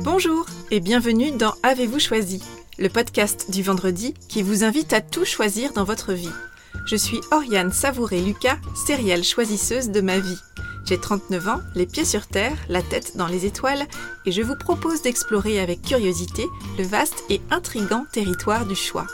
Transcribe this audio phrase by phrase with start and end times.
[0.00, 2.42] Bonjour et bienvenue dans Avez-vous choisi,
[2.78, 6.30] le podcast du vendredi qui vous invite à tout choisir dans votre vie.
[6.86, 10.38] Je suis Oriane Savouré-Lucas, céréale choisisseuse de ma vie.
[10.84, 13.86] J'ai 39 ans, les pieds sur terre, la tête dans les étoiles,
[14.24, 16.46] et je vous propose d'explorer avec curiosité
[16.78, 19.06] le vaste et intrigant territoire du choix.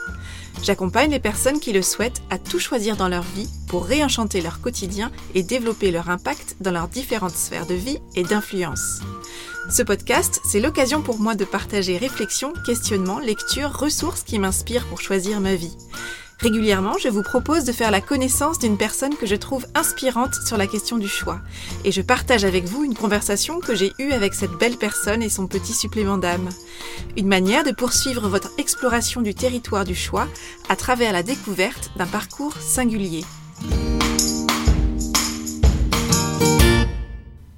[0.62, 4.60] J'accompagne les personnes qui le souhaitent à tout choisir dans leur vie pour réenchanter leur
[4.60, 9.00] quotidien et développer leur impact dans leurs différentes sphères de vie et d'influence.
[9.70, 15.00] Ce podcast, c'est l'occasion pour moi de partager réflexions, questionnements, lectures, ressources qui m'inspirent pour
[15.00, 15.76] choisir ma vie.
[16.44, 20.58] Régulièrement, je vous propose de faire la connaissance d'une personne que je trouve inspirante sur
[20.58, 21.40] la question du choix.
[21.86, 25.30] Et je partage avec vous une conversation que j'ai eue avec cette belle personne et
[25.30, 26.50] son petit supplément d'âme.
[27.16, 30.28] Une manière de poursuivre votre exploration du territoire du choix
[30.68, 33.24] à travers la découverte d'un parcours singulier.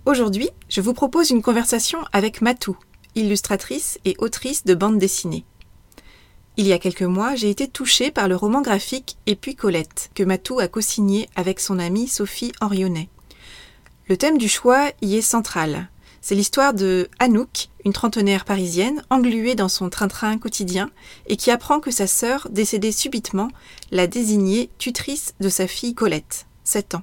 [0.05, 2.77] Aujourd'hui, je vous propose une conversation avec Matou,
[3.17, 5.45] illustratrice et autrice de bande dessinée.
[6.59, 10.11] Il y a quelques mois, j'ai été touchée par le roman graphique Et puis Colette,
[10.15, 13.11] que Matou a co-signé avec son amie Sophie Henrionnet.
[14.09, 15.91] Le thème du choix y est central.
[16.23, 20.91] C'est l'histoire de Anouk, une trentenaire parisienne, engluée dans son train-train quotidien,
[21.27, 23.49] et qui apprend que sa sœur, décédée subitement,
[23.91, 27.03] l'a désignée tutrice de sa fille Colette, 7 ans.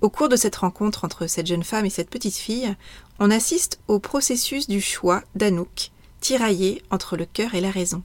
[0.00, 2.74] Au cours de cette rencontre entre cette jeune femme et cette petite fille,
[3.20, 8.02] on assiste au processus du choix d'Anouk, tiraillé entre le cœur et la raison.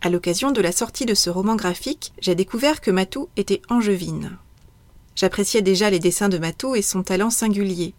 [0.00, 4.38] À l'occasion de la sortie de ce roman graphique, j'ai découvert que Matou était angevine.
[5.16, 7.94] J'appréciais déjà les dessins de Matou et son talent singulier,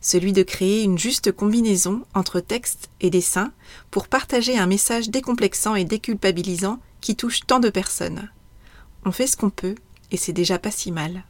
[0.00, 3.52] celui de créer une juste combinaison entre texte et dessin
[3.90, 8.30] pour partager un message décomplexant et déculpabilisant qui touche tant de personnes.
[9.04, 9.74] On fait ce qu'on peut,
[10.10, 11.24] et c'est déjà pas si mal.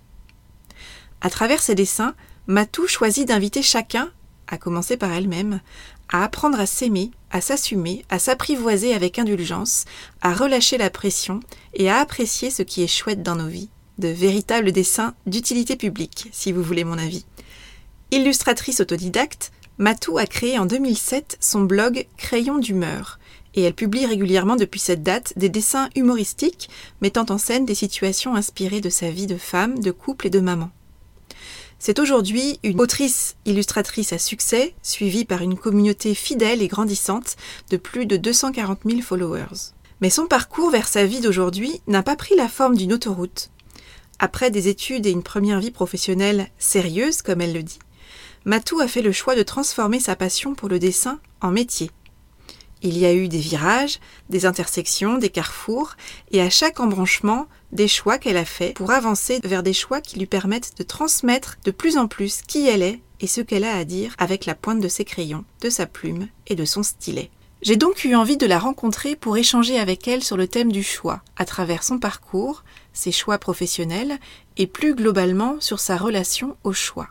[1.21, 2.15] À travers ses dessins,
[2.47, 4.13] Matou choisit d'inviter chacun,
[4.53, 5.61] à commencer par elle-même,
[6.11, 9.87] à apprendre à s'aimer, à s'assumer, à s'apprivoiser avec indulgence,
[10.21, 11.41] à relâcher la pression
[11.75, 13.71] et à apprécier ce qui est chouette dans nos vies.
[13.99, 17.25] De véritables dessins d'utilité publique, si vous voulez mon avis.
[18.11, 23.19] Illustratrice autodidacte, Matou a créé en 2007 son blog Crayon d'humeur,
[23.55, 26.69] et elle publie régulièrement depuis cette date des dessins humoristiques
[27.01, 30.41] mettant en scène des situations inspirées de sa vie de femme, de couple et de
[30.41, 30.71] maman.
[31.85, 37.35] C'est aujourd'hui une autrice illustratrice à succès, suivie par une communauté fidèle et grandissante
[37.71, 39.73] de plus de 240 000 followers.
[40.01, 43.51] Mais son parcours vers sa vie d'aujourd'hui n'a pas pris la forme d'une autoroute.
[44.21, 47.81] Après des études et une première vie professionnelle sérieuse, comme elle le dit,
[48.45, 51.91] Matou a fait le choix de transformer sa passion pour le dessin en métier.
[52.83, 55.95] Il y a eu des virages, des intersections, des carrefours,
[56.33, 60.19] et à chaque embranchement, des choix qu'elle a faits pour avancer vers des choix qui
[60.19, 63.77] lui permettent de transmettre de plus en plus qui elle est et ce qu'elle a
[63.77, 67.31] à dire avec la pointe de ses crayons, de sa plume et de son stylet.
[67.63, 70.83] J'ai donc eu envie de la rencontrer pour échanger avec elle sur le thème du
[70.83, 74.19] choix, à travers son parcours, ses choix professionnels
[74.57, 77.07] et plus globalement sur sa relation au choix.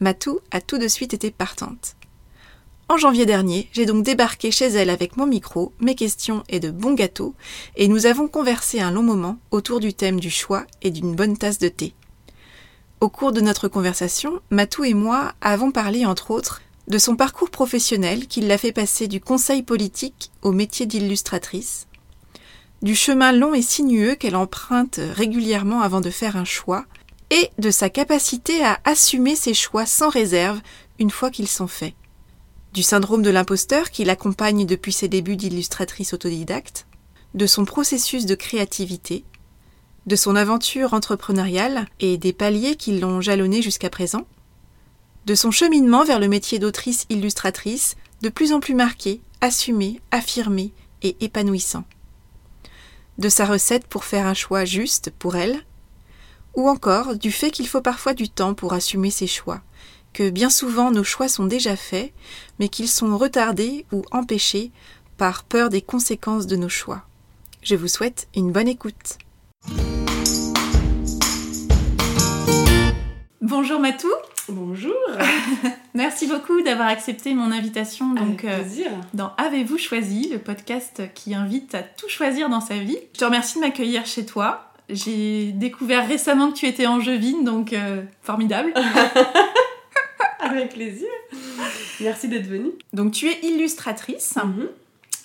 [0.00, 1.97] Matou a tout de suite été partante.
[2.90, 6.70] En janvier dernier, j'ai donc débarqué chez elle avec mon micro, mes questions et de
[6.70, 7.34] bons gâteaux,
[7.76, 11.36] et nous avons conversé un long moment autour du thème du choix et d'une bonne
[11.36, 11.92] tasse de thé.
[13.02, 17.50] Au cours de notre conversation, Matou et moi avons parlé entre autres de son parcours
[17.50, 21.88] professionnel qui l'a fait passer du conseil politique au métier d'illustratrice,
[22.80, 26.86] du chemin long et sinueux qu'elle emprunte régulièrement avant de faire un choix,
[27.28, 30.62] et de sa capacité à assumer ses choix sans réserve
[30.98, 31.92] une fois qu'ils sont faits
[32.72, 36.86] du syndrome de l'imposteur qui l'accompagne depuis ses débuts d'illustratrice autodidacte,
[37.34, 39.24] de son processus de créativité,
[40.06, 44.26] de son aventure entrepreneuriale et des paliers qui l'ont jalonné jusqu'à présent,
[45.26, 50.72] de son cheminement vers le métier d'autrice illustratrice de plus en plus marqué, assumé, affirmé
[51.02, 51.84] et épanouissant,
[53.18, 55.62] de sa recette pour faire un choix juste pour elle,
[56.54, 59.60] ou encore du fait qu'il faut parfois du temps pour assumer ses choix,
[60.12, 62.12] que bien souvent nos choix sont déjà faits,
[62.58, 64.70] mais qu'ils sont retardés ou empêchés
[65.16, 67.02] par peur des conséquences de nos choix.
[67.62, 69.18] Je vous souhaite une bonne écoute.
[73.40, 74.08] Bonjour Matou.
[74.48, 74.94] Bonjour.
[75.94, 78.62] Merci beaucoup d'avoir accepté mon invitation donc euh,
[79.14, 82.98] dans Avez-vous choisi, le podcast qui invite à tout choisir dans sa vie.
[83.14, 84.72] Je te remercie de m'accueillir chez toi.
[84.88, 88.72] J'ai découvert récemment que tu étais angevine, donc euh, formidable.
[90.50, 91.08] Avec plaisir.
[92.00, 92.72] Merci d'être venue.
[92.92, 94.36] Donc tu es illustratrice.
[94.36, 94.68] Mhm.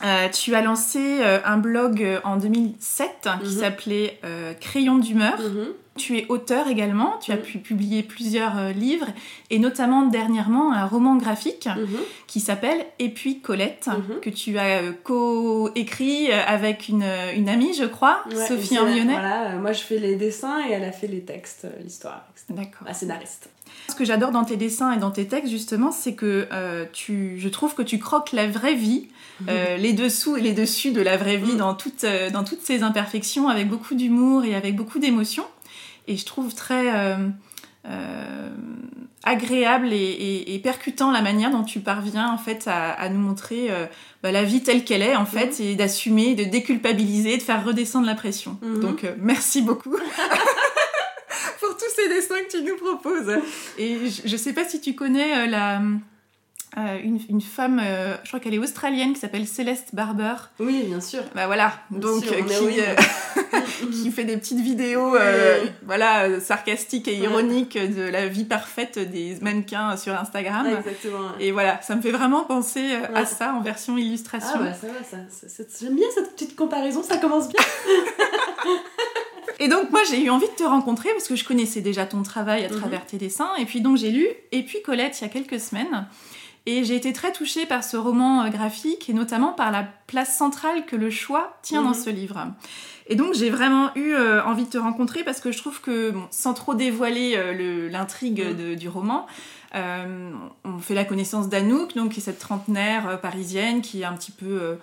[0.04, 3.62] Euh, tu as lancé euh, un blog euh, en 2007 qui mhm.
[3.62, 4.19] s'appelait
[4.60, 5.39] Crayon d'humeur.
[5.39, 5.68] Mhm.
[5.95, 9.06] Tu es auteur également, tu as pu publier plusieurs livres,
[9.51, 11.69] et notamment dernièrement un roman graphique
[12.25, 13.89] qui s'appelle Et puis Colette,
[14.24, 17.06] que tu as co-écrit avec une,
[17.36, 19.13] une amie, je crois, Ouais, Sophie Envionnet.
[19.13, 22.25] Voilà, moi je fais les dessins et elle a fait les textes, l'histoire.
[22.50, 22.88] D'accord.
[22.88, 23.50] La scénariste.
[23.89, 27.36] Ce que j'adore dans tes dessins et dans tes textes, justement, c'est que euh, tu,
[27.38, 29.07] je trouve que tu croques la vraie vie,
[29.50, 32.62] euh, les dessous et les dessus de la vraie vie dans, toutes, euh, dans toutes
[32.62, 35.44] ses imperfections, avec beaucoup d'humour et avec beaucoup d'émotion.
[36.07, 37.18] Et je trouve très euh,
[37.88, 38.50] euh,
[39.24, 43.19] agréable et, et- et percutant la manière dont tu parviens en fait à, à nous
[43.19, 43.86] montrer euh,
[44.21, 48.06] bah, la vie telle qu'elle est en fait et d'assumer, de déculpabiliser, de faire redescendre
[48.06, 48.57] la pression.
[48.62, 48.80] Mhm.
[48.80, 49.95] Donc euh, merci beaucoup.
[51.74, 53.38] pour tous ces dessins que tu nous proposes.
[53.78, 55.80] Et je, je sais pas si tu connais euh, la,
[56.78, 60.34] euh, une, une femme, euh, je crois qu'elle est australienne, qui s'appelle Céleste Barber.
[60.60, 61.22] Oui, bien sûr.
[61.36, 62.96] Bah voilà, Bien donc sûr, euh,
[63.80, 65.70] qui, qui fait des petites vidéos Oui.
[65.86, 67.25] voilà, sarcastiques et Ouais.
[67.28, 70.68] ironiques de la vie parfaite des mannequins sur Instagram.
[70.68, 71.30] Exactement.
[71.40, 74.50] Et voilà, ça me fait vraiment penser à ça en version illustration.
[74.56, 77.62] Ah bah ça va, ça, ça- ça- j'aime bien cette petite comparaison, ça commence bien.
[79.60, 82.24] Et donc moi j'ai eu envie de te rencontrer parce que je connaissais déjà ton
[82.24, 82.80] travail à Mhm.
[82.80, 85.60] travers tes dessins et puis donc j'ai lu Et puis Colette il y a quelques
[85.60, 86.08] semaines
[86.66, 90.38] et j'ai été très touchée par ce roman euh, graphique et notamment par la place
[90.38, 92.04] centrale que le choix tient dans Mhm.
[92.06, 92.48] ce livre.
[93.08, 96.12] Et donc j'ai vraiment eu euh, envie de te rencontrer parce que je trouve que
[96.12, 98.76] bon, sans trop dévoiler euh, l'intrigue Mhm.
[98.76, 99.28] du roman,
[99.74, 104.14] on fait la connaissance d'Anouk, donc qui est cette trentenaire euh, parisienne qui est un
[104.14, 104.75] petit peu euh,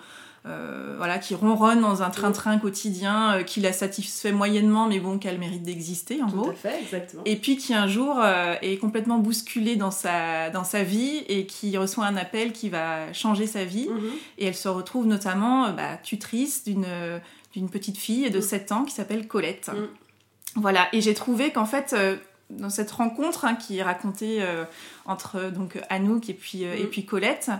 [0.47, 5.19] euh, voilà, qui ronronne dans un train-train quotidien, euh, qui la satisfait moyennement, mais bon,
[5.19, 6.49] qu'elle mérite d'exister, en Tout gros.
[6.49, 7.21] à fait, exactement.
[7.25, 11.45] Et puis qui un jour euh, est complètement bousculée dans sa, dans sa vie et
[11.45, 13.87] qui reçoit un appel qui va changer sa vie.
[13.87, 14.11] Mhm.
[14.39, 17.19] Et elle se retrouve notamment euh, bah, tutrice d'une euh,
[17.53, 18.41] d'une petite fille de Mm.
[18.41, 19.69] 7 ans qui s'appelle Colette.
[19.73, 20.59] Mm.
[20.59, 22.15] Voilà, et j'ai trouvé qu'en fait, euh,
[22.57, 24.63] dans cette rencontre hein, qui est racontée euh,
[25.05, 26.89] entre donc Anouk et puis, euh, et Mm.
[26.89, 27.51] puis Colette,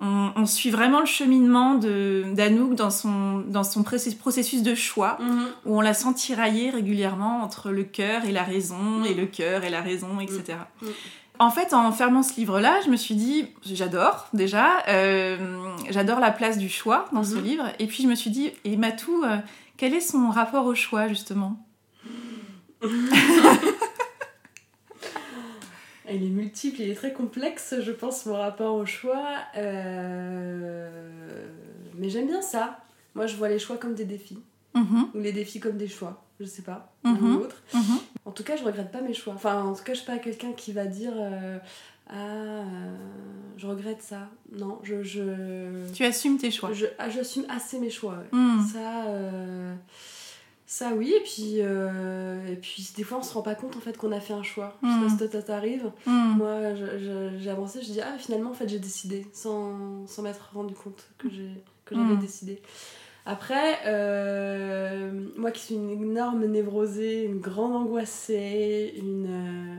[0.00, 5.16] on, on suit vraiment le cheminement d'Anouk dans son, dans son process- processus de choix,
[5.20, 5.46] Mhm.
[5.66, 9.64] où on la sent tirailler régulièrement entre le cœur et la raison, et le cœur
[9.64, 10.58] et la raison, etc.
[10.82, 10.86] Mm.
[11.40, 15.36] En fait, en fermant ce livre-là, je me suis dit, j'adore déjà, euh,
[15.90, 17.42] j'adore la place du choix dans ce Mhm.
[17.44, 19.24] livre, et puis je me suis dit, et Matou,
[19.76, 21.56] quel est son rapport au choix justement?
[26.10, 29.38] Il est multiple, il est très complexe, je pense, mon rapport au choix.
[29.56, 31.46] Euh,
[31.96, 32.78] Mais j'aime bien ça.
[33.14, 34.38] Moi, je vois les choix comme des défis,
[34.74, 36.24] Mhm, ou les défis comme des choix.
[36.40, 37.36] Je sais pas, Mhm.
[37.36, 37.62] ou l'autre.
[37.72, 37.98] mhm.
[38.24, 39.34] En tout cas, je regrette pas mes choix.
[39.34, 41.58] Enfin, en tout cas, je suis pas quelqu'un qui va dire euh,
[42.10, 42.96] Ah, euh,
[43.56, 44.28] je regrette ça.
[44.52, 45.02] Non, je.
[45.02, 45.90] je...
[45.94, 46.72] Tu assumes tes choix.
[46.74, 48.14] je ah, j'assume assez mes choix.
[48.32, 48.38] ouais.
[48.38, 48.66] Mhm.
[48.72, 49.74] Ça, euh,
[50.76, 53.80] ça oui, et puis, euh, et puis des fois on se rend pas compte en
[53.80, 54.76] fait qu'on a fait un choix.
[54.82, 55.18] Je sais pas Mm.
[55.18, 55.92] si toi, t'arrive.
[56.06, 56.36] Mhm.
[56.38, 56.74] Moi
[57.38, 61.06] j'ai avancé, je dis ah finalement en fait j'ai décidé sans, sans m'être rendu compte
[61.18, 62.18] que j'avais Mm.
[62.20, 62.60] décidé.
[63.26, 69.26] Après, euh, moi qui suis une énorme névrosée, une grande angoissée, une...
[69.28, 69.76] euh,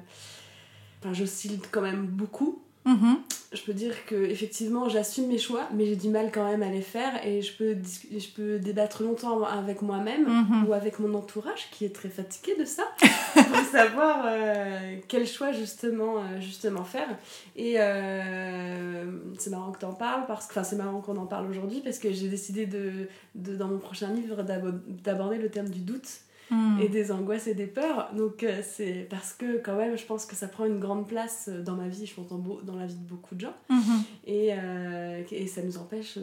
[1.02, 3.18] Enfin, j'oscille quand même beaucoup Mhm.
[3.52, 6.70] je peux dire que effectivement j'assume mes choix mais j'ai du mal quand même à
[6.70, 7.76] les faire et je peux
[8.16, 10.66] je peux débattre longtemps avec moi-même Mhm.
[10.68, 12.84] ou avec mon entourage qui est très fatigué de ça
[13.34, 17.08] pour savoir euh, quel choix justement euh, justement faire
[17.56, 19.06] et euh,
[19.38, 21.82] c'est marrant que tu en parles parce que enfin c'est marrant qu'on en parle aujourd'hui
[21.84, 25.80] parce que j'ai décidé de, de dans mon prochain livre d'abo- d'aborder le thème du
[25.80, 26.08] doute
[26.52, 26.80] Mhm.
[26.82, 28.10] et des angoisses et des peurs.
[28.16, 31.50] Donc euh, c'est parce que quand même je pense que ça prend une grande place
[31.52, 33.54] euh, dans ma vie, je pense dans, la vie de beaucoup de gens.
[33.70, 34.04] Mhm.
[34.28, 36.18] Et, euh, et ça nous empêche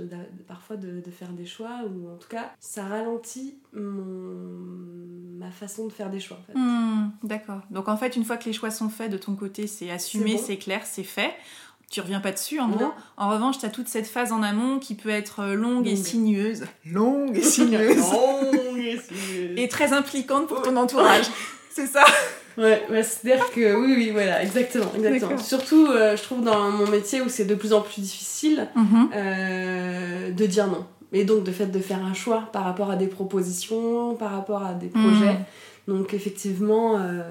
[0.46, 5.86] parfois de, de faire des choix, ou en tout cas ça ralentit mon, ma façon
[5.86, 6.38] de faire des choix.
[6.40, 6.58] En fait.
[6.58, 7.60] Hmm, D'accord.
[7.70, 10.36] Donc en fait, une fois que les choix sont faits de ton côté, c'est assumé,
[10.38, 10.60] C'est bon.
[10.60, 11.32] clair, c'est fait.
[11.90, 12.76] Tu reviens pas dessus en Non.
[12.76, 12.90] gros.
[13.18, 16.04] En revanche, tu as toute cette phase en amont qui peut être longue et Longue.
[16.04, 16.64] sinueuse.
[16.86, 18.02] Longue et sinueuse.
[18.14, 18.40] Oh,
[19.56, 21.26] et très impliquante pour ton entourage.
[21.70, 22.04] C'est ça
[22.58, 24.92] Ouais, ouais, c'est-à-dire que oui, oui, voilà, exactement.
[24.94, 25.38] exactement.
[25.38, 29.08] Surtout, euh, je trouve dans mon métier où c'est de plus en plus difficile Mhm.
[29.14, 30.84] euh, de dire non.
[31.14, 34.62] Et donc, de fait de faire un choix par rapport à des propositions, par rapport
[34.64, 35.02] à des Mhm.
[35.02, 35.36] projets.
[35.88, 37.22] Donc, effectivement, euh,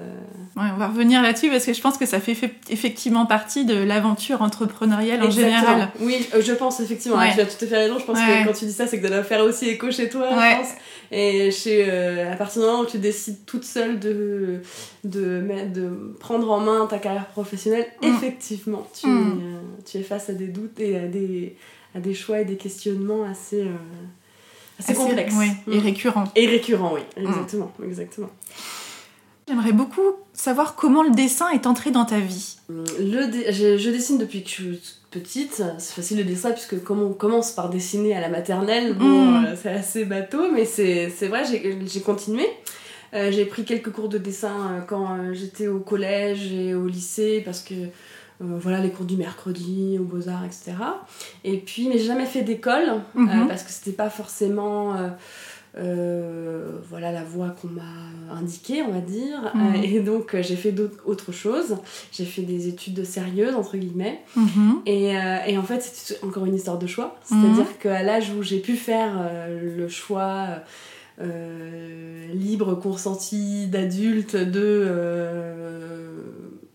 [0.56, 3.64] Ouais, on va revenir là-dessus parce que je pense que ça fait fait- effectivement partie
[3.64, 5.88] de l'aventure entrepreneuriale en général.
[6.00, 7.16] Oui, euh, je pense effectivement.
[7.16, 7.32] Ouais.
[7.32, 7.98] Tu as tout à fait raison.
[7.98, 8.42] Je pense Ouais.
[8.42, 10.56] que quand tu dis ça, c'est que ça doit faire aussi écho chez toi, je
[10.58, 10.68] pense.
[11.10, 14.60] Et chez, euh, à partir du moment où tu décides toute seule de,
[15.04, 15.42] de,
[15.74, 18.06] de prendre en main ta carrière professionnelle, Mm.
[18.16, 19.18] effectivement, tu, Mm.
[19.18, 21.56] es, euh, tu es face à des doutes et à des,
[21.94, 23.62] à des choix et des questionnements assez,
[24.82, 25.34] assez, Assez- complexes.
[25.38, 25.72] oui, Mm.
[25.72, 26.24] et récurrent.
[26.36, 27.00] Et récurrents, oui.
[27.16, 28.30] Exactement, exactement.
[29.48, 32.56] J'aimerais beaucoup savoir comment le dessin est entré dans ta vie.
[32.68, 35.62] Le dé- je, je dessine depuis que je suis petite.
[35.78, 39.44] C'est facile le dessin puisque comme on commence par dessiner à la maternelle, bon, Mm.
[39.46, 42.46] euh, c'est assez bateau, mais c'est vrai, j'ai continué.
[43.14, 47.42] Euh, j'ai pris quelques cours de dessin euh, quand j'étais au collège et au lycée
[47.44, 47.74] parce que
[48.40, 50.72] euh, voilà les cours du mercredi aux beaux-arts etc
[51.44, 53.48] et puis mais j'ai jamais fait d'école euh, Mhm.
[53.48, 54.96] parce que c'était pas forcément
[55.78, 57.82] euh, voilà la voie qu'on m'a
[58.36, 59.74] indiquée on va dire Mhm.
[59.84, 61.76] Et donc j'ai fait d'autres autre chose
[62.12, 64.80] j'ai fait des études sérieuses entre guillemets Mhm.
[64.86, 65.12] et,
[65.46, 67.18] et en fait, c'est encore une histoire de choix.
[67.24, 69.12] C'est-à-dire qu'à l'âge où j'ai pu faire
[69.78, 70.46] le choix
[72.34, 74.88] libre, consenti d'adulte de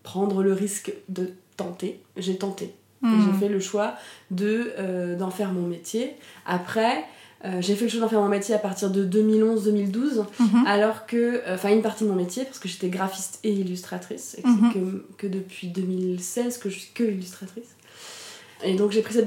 [0.02, 2.72] prendre le risque de tenter, j'ai tenté.
[3.02, 3.20] Mhm.
[3.32, 3.94] J'ai fait le choix
[4.30, 6.14] de, euh, d'en faire mon métier.
[6.46, 7.04] Après,
[7.44, 10.66] euh, j'ai fait le choix d'en faire mon métier à partir de 2011-2012, Mhm.
[10.66, 14.34] alors que, euh, enfin, une partie de mon métier, parce que j'étais graphiste et illustratrice,
[14.38, 14.70] et que Mhm.
[14.72, 17.74] c'est que, que depuis 2016 que je suis que illustratrice.
[18.64, 19.26] Et donc j'ai pris cette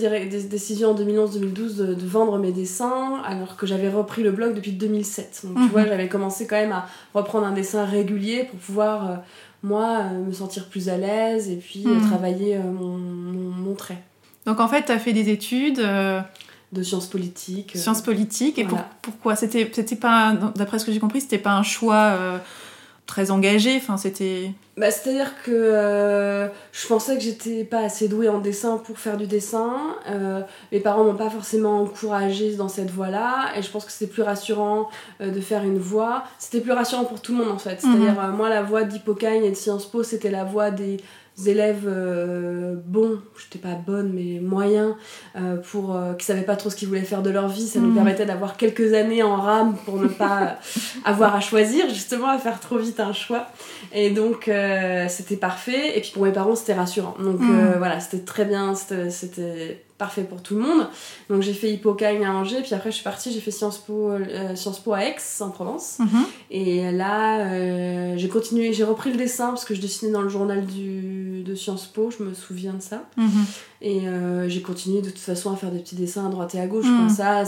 [0.49, 4.73] décision en 2011-2012 de, de vendre mes dessins, alors que j'avais repris le blog depuis
[4.73, 5.43] 2007.
[5.45, 5.65] Donc Mhm.
[5.67, 9.21] tu vois, j'avais commencé quand même à reprendre un dessin régulier pour pouvoir,
[9.63, 12.01] moi, euh, me sentir plus à l'aise et puis euh, Mhm.
[12.07, 14.01] travailler euh, mon, mon, mon trait
[14.45, 17.73] Donc en fait, tu as fait des études, de sciences politiques.
[17.75, 19.35] sciences politiques, et pour- pourquoi?
[19.35, 22.37] C'était c'était pas, d'après ce que j'ai compris, c'était pas un choix euh,
[23.11, 24.51] très engagé, enfin c'était...
[24.77, 29.17] Bah, C'est-à-dire que euh, je pensais que j'étais pas assez douée en dessin pour faire
[29.17, 29.73] du dessin.
[30.09, 30.39] Euh,
[30.71, 33.51] mes parents m'ont pas forcément encouragée dans cette voie-là.
[33.57, 34.89] Et je pense que c'était plus rassurant
[35.19, 36.23] euh, de faire une voie.
[36.39, 37.81] C'était plus rassurant pour tout le monde en fait.
[37.81, 40.95] C'est-à-dire, euh, moi, la voie d'Hippocagne et de Sciences Po, c'était la voie des
[41.45, 44.93] élèves euh, bons, j'étais pas bonne mais moyens,
[45.35, 47.67] euh, pour, euh, qui savaient pas trop ce qu'ils voulaient faire de leur vie.
[47.67, 47.95] Ça nous Mhm.
[47.95, 50.57] permettait d'avoir quelques années en rame pour ne pas
[51.05, 53.47] avoir à choisir, justement, à faire trop vite un choix.
[53.93, 54.49] Et donc,
[55.09, 55.97] c'était parfait.
[55.97, 57.15] Et puis pour mes parents, c'était rassurant.
[57.19, 60.87] Donc euh, voilà, c'était très bien, c'était- c'était parfait pour tout le monde.
[61.29, 64.09] Donc j'ai fait Hippocagne à Angers, puis après je suis partie, j'ai fait Sciences Po,
[64.09, 65.99] euh, Sciences Po à Aix, en Provence.
[65.99, 66.25] Mhm.
[66.49, 70.29] Et là, euh, j'ai continué, j'ai repris le dessin parce que je dessinais dans le
[70.29, 73.03] journal du, de Sciences Po, je me souviens de ça.
[73.15, 73.45] Mhm.
[73.83, 76.59] Et euh, j'ai continué de toute façon à faire des petits dessins à droite et
[76.59, 76.85] à gauche.
[76.85, 76.97] Mm.
[76.97, 77.43] Comme ça,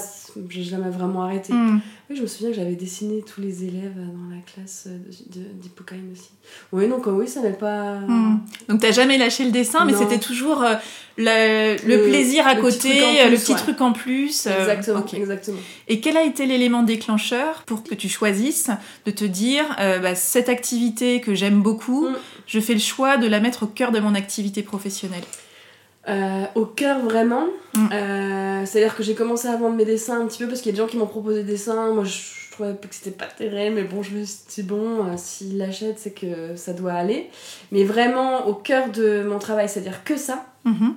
[0.49, 1.53] j'ai jamais vraiment arrêté.
[1.53, 1.79] Mhm.
[2.09, 4.87] Oui, je me souviens que j'avais dessiné tous les élèves dans la classe
[5.29, 6.31] d'Hippocagne aussi.
[6.71, 7.99] Oui, donc euh, oui, ça n'avait pas.
[7.99, 8.39] Mhm.
[8.67, 10.73] Donc t'as jamais lâché le dessin, mais c'était toujours euh,
[11.17, 12.89] le, le Le- plaisir à le côté,
[13.29, 13.57] le petit ouais.
[13.59, 14.47] truc en plus.
[14.47, 15.59] euh, Exactement, exactement.
[15.87, 18.71] Et quel a été l'élément déclencheur pour que tu choisisses
[19.05, 19.65] de te dire
[20.01, 22.15] bah, cette activité que j'aime beaucoup, Mm.
[22.47, 25.23] je fais le choix de la mettre au cœur de mon activité professionnelle?
[26.09, 27.45] Euh, au cœur vraiment.
[27.75, 27.87] Mm.
[27.93, 30.75] Euh, C'est-à-dire que j'ai commencé à vendre mes dessins un petit peu parce qu'il y
[30.75, 31.93] a des gens qui m'ont proposé des dessins.
[31.93, 35.05] Moi, je, je trouvais que c'était pas terrible, mais bon, je me suis dit, bon,
[35.05, 37.29] euh, s'ils l'achètent, c'est que ça doit aller.
[37.71, 40.45] Mais vraiment au cœur de mon travail, c'est-à-dire que ça.
[40.65, 40.93] Mhm.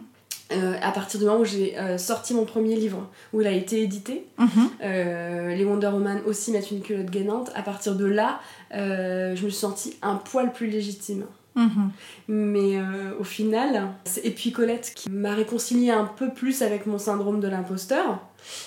[0.53, 3.83] euh, à partir du moment où j'ai sorti mon premier livre, où il a été
[3.83, 4.49] édité, Mhm.
[4.85, 8.39] euh, les Wonder Woman aussi mettent une culotte gainante, à partir de là,
[8.73, 11.25] je me suis sentie un poil plus légitime.
[11.57, 11.91] Mhm.
[12.29, 12.85] Mais euh,
[13.19, 17.41] au final, c'est et puis Colette qui m'a réconcilié un peu plus avec mon syndrome
[17.41, 18.21] de l'imposteur.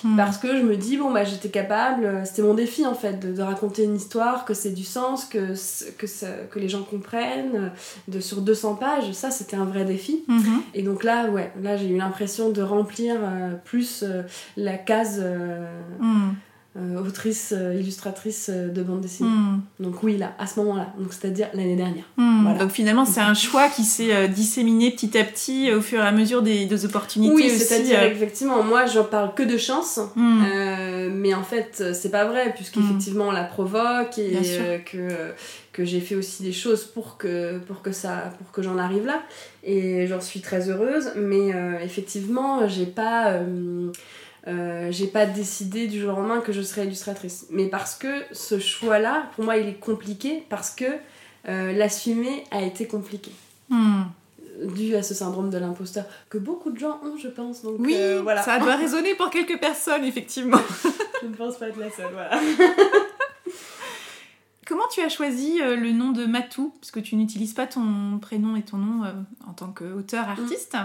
[0.03, 0.17] Mhm.
[0.17, 3.13] Parce que je me dis, bon, bah j'étais capable, euh, c'était mon défi en fait,
[3.19, 5.53] de, de raconter une histoire, que c'est du sens, que,
[5.97, 7.69] que, ça- que les gens comprennent, euh,
[8.09, 10.23] de, sur 200 pages, ça c'était un vrai défi.
[10.27, 10.61] Mhm.
[10.73, 14.23] Et donc là, ouais, là j'ai eu l'impression de remplir euh, plus euh,
[14.57, 15.23] la case
[16.79, 19.29] euh, autrice, euh, illustratrice euh, de bande dessinée.
[19.29, 19.61] Mhm.
[19.79, 22.05] Donc oui, là, à ce moment-là, donc c'est-à-dire l'année dernière.
[22.17, 22.57] Voilà.
[22.59, 26.11] Donc finalement, c'est un choix qui s'est disséminé petit à petit au fur et à
[26.11, 31.33] mesure des, des opportunités Oui, c'est-à-dire effectivement, moi j'en parle que de chance, euh, mais
[31.33, 34.37] en fait c'est pas vrai puisqu'effectivement on la provoque et
[34.85, 35.33] que,
[35.73, 39.05] que j'ai fait aussi des choses pour que, pour que, ça, pour que j'en arrive
[39.05, 39.21] là
[39.63, 43.31] et j'en suis très heureuse, mais euh, effectivement j'ai pas.
[43.31, 43.91] euh,
[44.47, 47.45] euh, j'ai pas décidé du jour au lendemain que je serais illustratrice.
[47.51, 50.85] Mais parce que ce choix-là, pour moi, il est compliqué parce que
[51.47, 53.31] euh, l'assumer a été compliqué
[53.69, 54.05] Mhm.
[54.75, 57.61] dû à ce syndrome de l'imposteur que beaucoup de gens ont, je pense.
[57.63, 58.41] Donc, Oui, euh, voilà.
[58.43, 60.57] ça doit résonner pour quelques personnes, effectivement.
[61.21, 62.39] je ne pense pas être la seule, voilà.
[64.67, 66.71] Comment tu as choisi le nom de Matou?
[66.79, 69.01] Parce que tu n'utilises pas ton prénom et ton nom
[69.47, 70.77] en tant qu'auteur-artiste.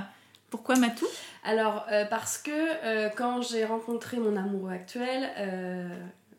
[0.54, 1.08] Pourquoi Matou?
[1.42, 5.88] Alors, euh, parce que euh, quand j'ai rencontré mon amoureux actuel, euh,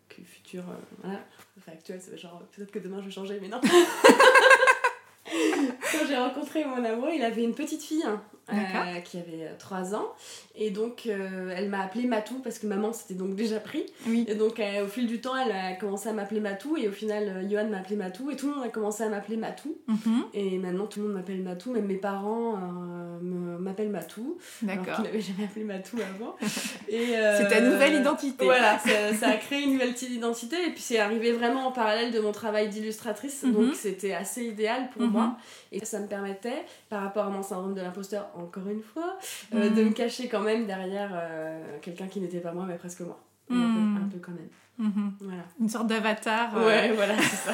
[0.08, 0.64] que futur,
[1.04, 1.20] voilà,
[1.58, 3.60] enfin actuel, c'est genre peut-être que demain je vais changer, mais non.
[5.26, 8.06] quand j'ai rencontré mon amoureux, il avait une petite fille.
[8.52, 10.06] Euh, qui avait 3 ans.
[10.58, 13.86] Et donc, euh, elle m'a appelée Matou parce que maman s'était donc déjà pris.
[14.08, 14.26] Oui.
[14.28, 16.78] Et donc, euh, au fil du temps, elle a commencé à m'appeler Matou.
[16.78, 18.30] Et au final, euh, Johan m'a appelé Matou.
[18.32, 19.78] Et tout le monde a commencé à m'appeler Matou.
[19.88, 20.24] Mhm.
[20.34, 21.74] Et maintenant, tout le monde m'appelle Matou.
[21.74, 24.38] Même mes parents euh, me- m'appellent Matou.
[24.64, 24.96] Alors D'accord.
[24.96, 26.36] qu'ils n'avaient jamais appelé Matou avant.
[26.94, 28.46] Euh, C'est ta nouvelle identité.
[28.46, 30.56] Voilà, ça, ça a créé une nouvelle identité.
[30.68, 33.44] Et puis, c'est arrivé vraiment en parallèle de mon travail d'illustratrice.
[33.44, 33.52] Mhm.
[33.54, 35.10] Donc, c'était assez idéal pour Mhm.
[35.10, 35.36] moi.
[35.72, 39.18] Et ça me permettait, par rapport à mon syndrome de l'imposteur, encore une fois,
[39.54, 39.76] euh, Mhm.
[39.76, 43.20] de me cacher quand même derrière euh, quelqu'un qui n'était pas moi, mais presque moi.
[43.50, 44.50] Un, peu, un peu quand même.
[44.78, 45.14] Mhm.
[45.22, 45.44] Voilà.
[45.60, 46.58] Une sorte d'avatar.
[46.58, 47.36] euh, Ouais, voilà, c'est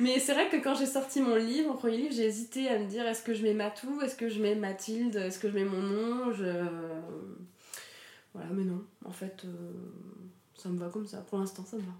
[0.00, 2.78] Mais c'est vrai que quand j'ai sorti mon livre, mon premier livre, j'ai hésité à
[2.78, 5.54] me dire est-ce que je mets Matou, est-ce que je mets Mathilde, est-ce que je
[5.54, 6.44] mets mon nom je...
[8.34, 9.44] Voilà, mais non, en fait,
[10.56, 11.18] ça me va comme ça.
[11.18, 11.92] Pour l'instant, ça me va.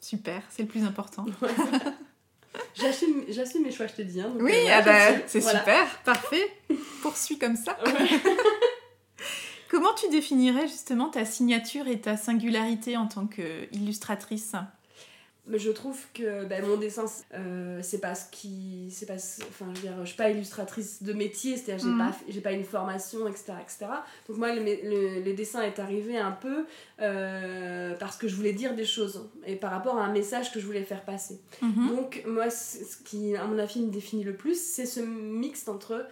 [0.00, 1.24] Super, c'est le plus important.
[2.78, 4.20] J'assume, j'assume mes choix, je te dis.
[4.20, 5.60] Hein, donc, Oui, euh, ah bah, c'est Voilà.
[5.60, 6.50] super, parfait.
[7.02, 7.78] Poursuis comme ça.
[7.84, 7.92] Ouais.
[9.68, 14.52] Comment tu définirais justement ta signature et ta singularité en tant qu'illustratrice?
[15.54, 18.90] Je trouve que ben, mon dessin, euh, c'est pas ce qui.
[18.90, 21.98] C'est pas, enfin, je veux dire, je suis pas illustratrice de métier, c'est-à-dire j'ai Mhm.
[21.98, 23.52] pas, j'ai pas une formation, etc.
[23.62, 23.86] etc.
[24.28, 26.64] Donc, moi, le, le- les dessins est arrivé un peu
[27.00, 30.60] euh, parce que je voulais dire des choses et par rapport à un message que
[30.60, 31.40] je voulais faire passer.
[31.62, 31.88] Mhm.
[31.94, 36.06] Donc, moi, ce qui, à mon avis, me définit le plus, c'est ce mix entre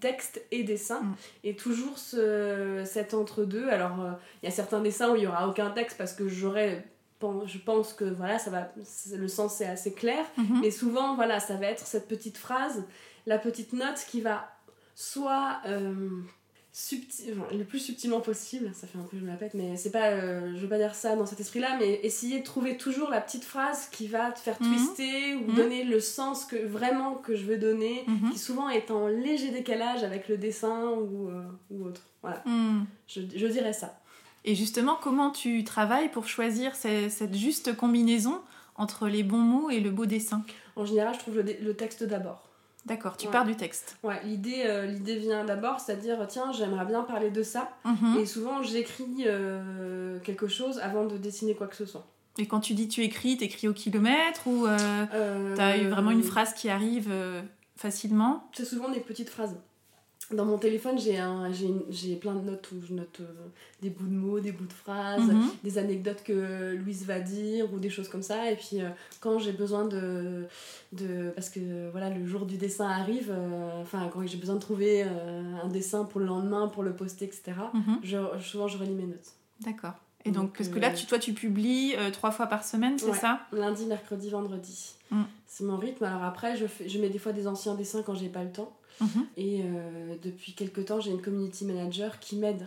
[0.00, 1.14] texte et dessin Mm.
[1.42, 3.68] et toujours ce, cet entre-deux.
[3.70, 4.10] Alors, euh,
[4.40, 6.84] il y a certains dessins où il y aura aucun texte parce que j'aurais
[7.46, 8.72] je pense que voilà ça va
[9.24, 10.60] le sens est assez clair Mhm.
[10.62, 12.84] mais souvent voilà ça va être cette petite phrase
[13.26, 14.36] la petite note qui va
[14.94, 16.08] soit euh,
[17.30, 19.90] enfin, le plus subtilement possible ça fait un peu je me la pète mais c'est
[19.90, 22.76] pas euh, je veux pas dire ça dans cet esprit là mais essayer de trouver
[22.76, 24.68] toujours la petite phrase qui va te faire Mhm.
[24.74, 25.54] twister ou Mhm.
[25.54, 28.30] donner le sens que vraiment que je veux donner Mhm.
[28.32, 32.42] qui souvent est en léger décalage avec le dessin ou, euh, ou autre voilà
[33.06, 34.00] je, je dirais ça
[34.44, 38.40] Et justement, comment tu travailles pour choisir ce- cette juste combinaison
[38.76, 40.42] entre les bons mots et le beau dessin?
[40.76, 42.48] En général je trouve le, texte d'abord
[42.84, 43.32] D'accord, tu Ouais.
[43.32, 43.96] pars du texte.
[44.02, 47.70] Ouais, l'idée, euh, l'idée vient d'abord, c'est-à-dire, tiens, j'aimerais bien parler de ça.
[47.86, 48.18] Mhm.
[48.18, 52.04] Et souvent, j'écris euh, quelque chose avant de dessiner quoi que ce soit.
[52.36, 56.10] Et quand tu dis tu écris, t'écris au kilomètre ou euh, Euh, t'as eu vraiment
[56.10, 57.10] une phrase qui arrive
[57.76, 58.50] facilement?
[58.52, 59.56] C'est souvent des petites phrases.
[60.34, 61.50] Dans mon téléphone, j'ai, un,
[61.90, 63.24] j'ai, plein de notes où je note euh,
[63.82, 65.50] des bouts de mots, des bouts de phrases, Mhm.
[65.62, 68.50] des anecdotes que Louise va dire ou des choses comme ça.
[68.50, 68.88] Et puis, euh,
[69.20, 70.44] quand j'ai besoin de,
[70.92, 71.30] de.
[71.34, 75.02] Parce que voilà, le jour du dessin arrive, euh, enfin, quand j'ai besoin de trouver
[75.02, 77.98] un dessin pour le lendemain, pour le poster, etc., Mhm.
[78.02, 79.32] je, souvent je relis mes notes.
[79.60, 79.94] D'accord.
[80.26, 83.18] Et donc, parce que là, tu, toi, tu publies trois fois par semaine, c'est Ouais.
[83.18, 83.40] ça?
[83.52, 84.94] Lundi, mercredi, vendredi.
[85.10, 85.22] Mm.
[85.46, 86.04] C'est mon rythme.
[86.04, 88.50] Alors après, je, fais, je mets des fois des anciens dessins quand j'ai pas le
[88.50, 88.72] temps.
[89.00, 89.26] Mhm.
[89.36, 92.66] Et euh, depuis quelques temps, j'ai une community manager qui m'aide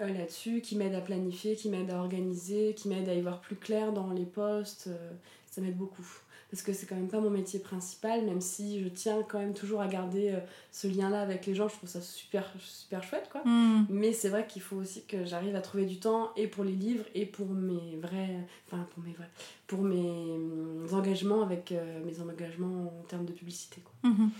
[0.00, 3.40] euh, là-dessus, qui m'aide à planifier, qui m'aide à organiser, qui m'aide à y voir
[3.40, 4.86] plus clair dans les postes.
[4.88, 5.10] euh,
[5.50, 6.06] ça m'aide beaucoup.
[6.50, 9.54] Parce que c'est quand même pas mon métier principal, même si je tiens quand même
[9.54, 10.40] toujours à garder euh,
[10.72, 11.68] ce lien-là avec les gens.
[11.68, 13.42] Je trouve ça super, super chouette, quoi.
[13.44, 13.86] Mhm.
[13.88, 16.72] Mais c'est vrai qu'il faut aussi que j'arrive à trouver du temps et pour les
[16.72, 18.48] livres et pour mes vrais.
[18.66, 19.30] Enfin, pour mes vrais.
[19.68, 23.80] Pour mes hum, engagements avec euh, mes engagements en termes de publicité.
[23.82, 24.10] Quoi.
[24.10, 24.30] Mhm.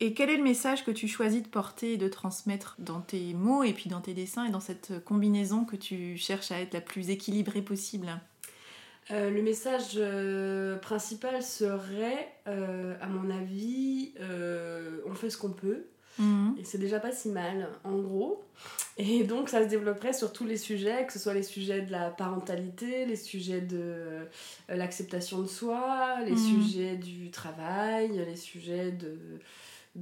[0.00, 3.34] Et quel est le message que tu choisis de porter et de transmettre dans tes
[3.34, 6.72] mots et puis dans tes dessins et dans cette combinaison que tu cherches à être
[6.72, 8.20] la plus équilibrée possible?
[9.10, 14.12] Euh, le message euh, principal serait, euh, à mon avis,
[15.06, 15.84] on fait ce qu'on peut.
[16.18, 16.56] Mhm.
[16.58, 18.42] Et c'est déjà pas si mal, en gros.
[18.96, 21.92] Et donc, ça se développerait sur tous les sujets, que ce soit les sujets de
[21.92, 24.26] la parentalité, les sujets de
[24.68, 26.36] l'acceptation de soi, les Mhm.
[26.62, 29.16] sujets du travail, les sujets de,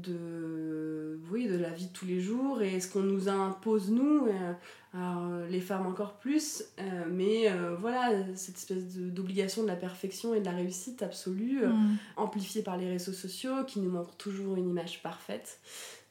[0.03, 4.27] de, oui, de la vie de tous les jours et ce qu'on nous impose, nous,
[4.27, 4.53] euh,
[4.95, 6.65] alors, euh, les femmes encore plus.
[6.79, 7.49] euh, mais
[7.81, 11.63] voilà, cette espèce d'obligation de la perfection et de la réussite absolue.
[11.65, 11.97] euh, Mhm.
[12.17, 15.61] amplifié par les réseaux sociaux qui nous montrent toujours une image parfaite.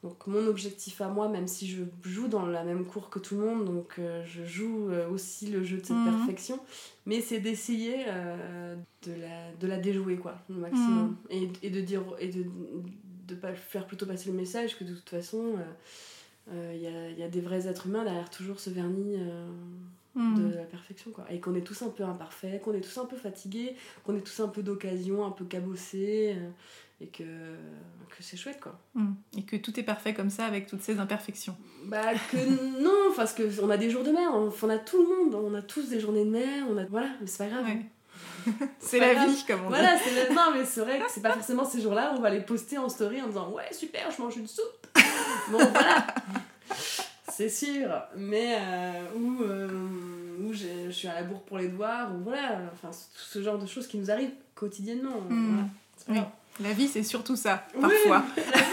[0.04, 3.36] Donc mon objectif à moi, même si je joue dans la même cour que tout
[3.36, 6.04] le monde, donc euh, je joue euh, aussi le jeu de cette Mhm.
[6.04, 6.60] perfection,
[7.06, 11.16] mais c'est d'essayer euh, de, la, de la déjouer quoi, au maximum.
[11.30, 12.44] Et, et de dire et de,
[13.26, 15.54] de pas faire plutôt passer le message que de toute façon
[16.50, 18.70] il euh, il y, a, il y a des vrais êtres humains derrière toujours ce
[18.70, 19.48] vernis euh,
[20.16, 23.04] de la perfection quoi et qu'on est tous un peu imparfaits qu'on est tous un
[23.04, 26.48] peu fatigués qu'on est tous un peu d'occasion un peu cabossés euh,
[27.02, 29.14] et que, que c'est chouette quoi Mhm.
[29.36, 31.54] Et que tout est parfait comme ça avec toutes ces imperfections.
[31.84, 32.36] bah que
[32.82, 35.34] non parce que on a des jours de mer on, on a tout le monde
[35.34, 37.84] on a tous des journées de mer on a voilà mais c'est pas grave Ouais.
[38.80, 39.28] c'est la grave.
[39.30, 41.80] vie, comme on voilà c'est le- non mais c'est vrai que c'est pas forcément ces
[41.80, 44.46] jours là on va les poster en story en disant ouais super je mange une
[44.48, 44.86] soupe
[45.50, 46.06] Bon, voilà.
[47.32, 47.88] c'est sûr.
[48.16, 49.68] Mais euh, où, euh,
[50.42, 52.60] où je suis à la bourre pour les devoirs, ou voilà.
[52.72, 55.20] Enfin, ce genre de choses qui nous arrivent quotidiennement.
[55.28, 55.68] Mm.
[56.08, 56.22] Voilà.
[56.22, 56.28] Pas
[56.60, 56.64] Oui.
[56.66, 58.24] La vie, c'est surtout ça, Oui, parfois.
[58.36, 58.68] La vie,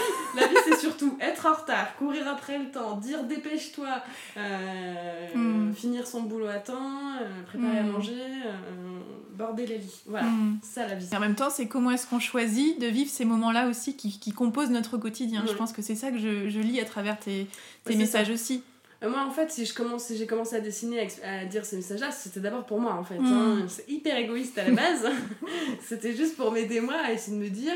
[1.03, 4.01] surtout être en retard, courir après le temps, dire dépêche-toi,
[4.37, 5.73] euh, Mm.
[5.73, 6.73] finir son boulot à temps,
[7.21, 7.91] euh, préparer à Mm.
[7.91, 8.13] manger,
[8.45, 8.99] euh,
[9.35, 10.01] border les lits.
[10.05, 10.59] Voilà, Mm.
[10.63, 11.07] ça la vie.
[11.11, 14.19] Et en même temps, c'est comment est-ce qu'on choisit de vivre ces moments-là aussi qui,
[14.19, 15.43] qui composent notre quotidien.
[15.47, 17.47] Je pense que c'est ça que je, je lis à travers tes,
[17.85, 18.63] tes messages aussi.
[19.01, 22.09] Moi, en fait, si je commence, si j'ai commencé à dessiner, à, dire ces messages-là,
[22.11, 23.17] c'était d'abord pour moi, en fait.
[23.19, 23.65] Hein.
[23.67, 25.05] C'est hyper égoïste à la base.
[25.85, 27.73] c'était juste pour m'aider moi à essayer de me dire,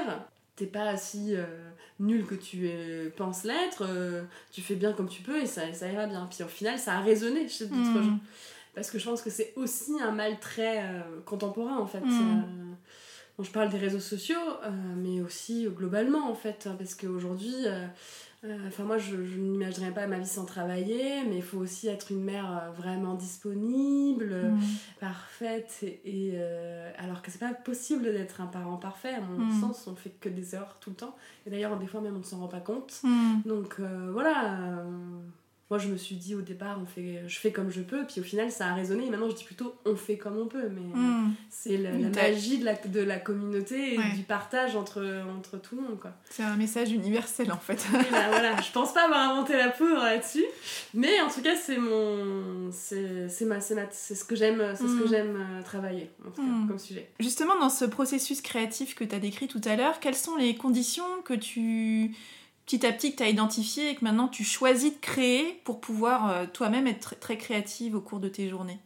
[0.56, 1.34] t'es pas si
[2.00, 2.70] nul que tu
[3.16, 6.28] penses l'être, euh, tu fais bien comme tu peux et ça, ça ira bien.
[6.30, 8.20] Puis au final, ça a résonné chez d'autres gens.
[8.76, 12.02] Parce que je pense que c'est aussi un mal très euh, contemporain, en fait.
[12.02, 12.12] Mm.
[12.12, 12.74] Euh,
[13.38, 14.38] bon, je parle des réseaux sociaux,
[14.98, 16.68] mais aussi globalement, en fait.
[16.68, 17.56] hein, parce qu'aujourd'hui,
[18.68, 22.12] enfin moi, je, je n'imaginerais pas ma vie sans travailler, mais il faut aussi être
[22.12, 24.60] une mère euh, vraiment disponible, euh, Mm.
[25.00, 25.80] parfaite.
[25.84, 29.62] Et, et, euh, alors que c'est pas possible d'être un parent parfait, à mon Mm.
[29.62, 31.16] sens, on fait que des erreurs tout le temps.
[31.46, 33.00] Et d'ailleurs, des fois même, on s'en rend pas compte.
[33.04, 33.42] Mm.
[33.46, 34.54] Donc euh, voilà.
[34.62, 35.20] euh,
[35.70, 38.22] moi, je me suis dit au départ, on fait, je fais comme je peux, puis
[38.22, 39.06] au final, ça a résonné.
[39.06, 40.70] Et maintenant, je dis plutôt, on fait comme on peut.
[40.70, 41.34] Mais Mm.
[41.50, 44.12] c'est la, magie de la, de la communauté et Ouais.
[44.16, 45.06] du partage entre,
[45.38, 46.12] entre tout le monde, quoi.
[46.30, 47.86] C'est un message universel en fait.
[48.12, 50.46] Là, voilà, je pense pas avoir inventé la poudre là-dessus,
[50.94, 54.64] mais en tout cas, c'est mon, c'est c'est ma, c'est ma- c'est ce que j'aime,
[54.76, 55.10] c'est ce que Mm.
[55.10, 56.68] j'aime euh, travailler, en tout cas, Mm.
[56.70, 57.10] comme sujet.
[57.20, 60.56] Justement, dans ce processus créatif que tu as décrit tout à l'heure, quelles sont les
[60.56, 62.16] conditions que tu,
[62.68, 65.80] petit à petit, que tu as identifiées et que maintenant tu choisis de créer pour
[65.80, 68.80] pouvoir euh, toi-même être très créative au cours de tes journées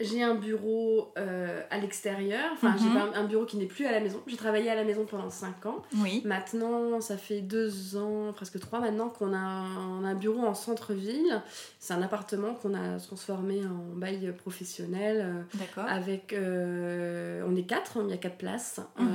[0.00, 3.10] J'ai un bureau euh, à l'extérieur, enfin, j'ai Mhm.
[3.16, 4.20] un, bureau qui n'est plus à la maison.
[4.28, 5.82] J'ai travaillé à la maison pendant 5 ans.
[5.96, 6.22] Oui.
[6.24, 10.40] Maintenant, ça fait deux ans, presque trois maintenant, qu'on a, un- on a un bureau
[10.46, 11.42] en centre-ville.
[11.80, 15.20] C'est un appartement qu'on a transformé en bail professionnel.
[15.20, 15.84] euh, D'accord.
[15.88, 19.08] avec euh, on est quatre il y a quatre places Mhm.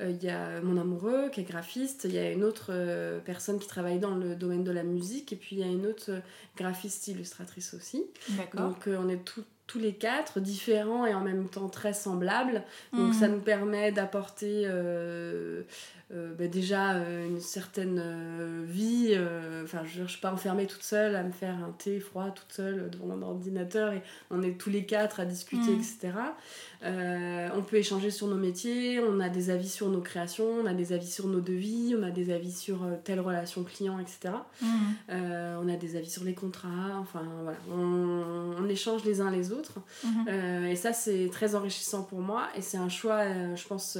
[0.00, 2.72] Euh, il y a mon amoureux qui est graphiste il y a une autre
[3.24, 5.86] personne qui travaille dans le domaine de la musique et puis il y a une
[5.86, 6.10] autre
[6.56, 8.60] graphiste illustratrice aussi D'accord.
[8.70, 13.08] donc on est tous tous les quatre différents et en même temps très semblables donc
[13.08, 13.12] Mhm.
[13.14, 15.62] ça nous permet d'apporter euh,
[16.12, 19.16] euh, bah, déjà euh, une certaine euh, vie.
[19.64, 22.52] Enfin, je ne suis pas enfermée toute seule à me faire un thé froid toute
[22.52, 25.80] seule devant mon ordinateur et on est tous les quatre à discuter, Mhm.
[25.80, 26.12] etc.
[27.54, 30.74] On peut échanger sur nos métiers, on a des avis sur nos créations, on a
[30.74, 34.34] des avis sur nos devis, on a des avis sur telle relation client, etc.
[35.10, 39.30] Euh, on a des avis sur les contrats, enfin voilà, on, on échange les uns
[39.30, 39.78] les autres.
[40.04, 40.26] Mhm.
[40.28, 42.48] Euh, et ça, c'est très enrichissant pour moi.
[42.56, 43.22] Et c'est un choix,
[43.54, 43.96] je pense.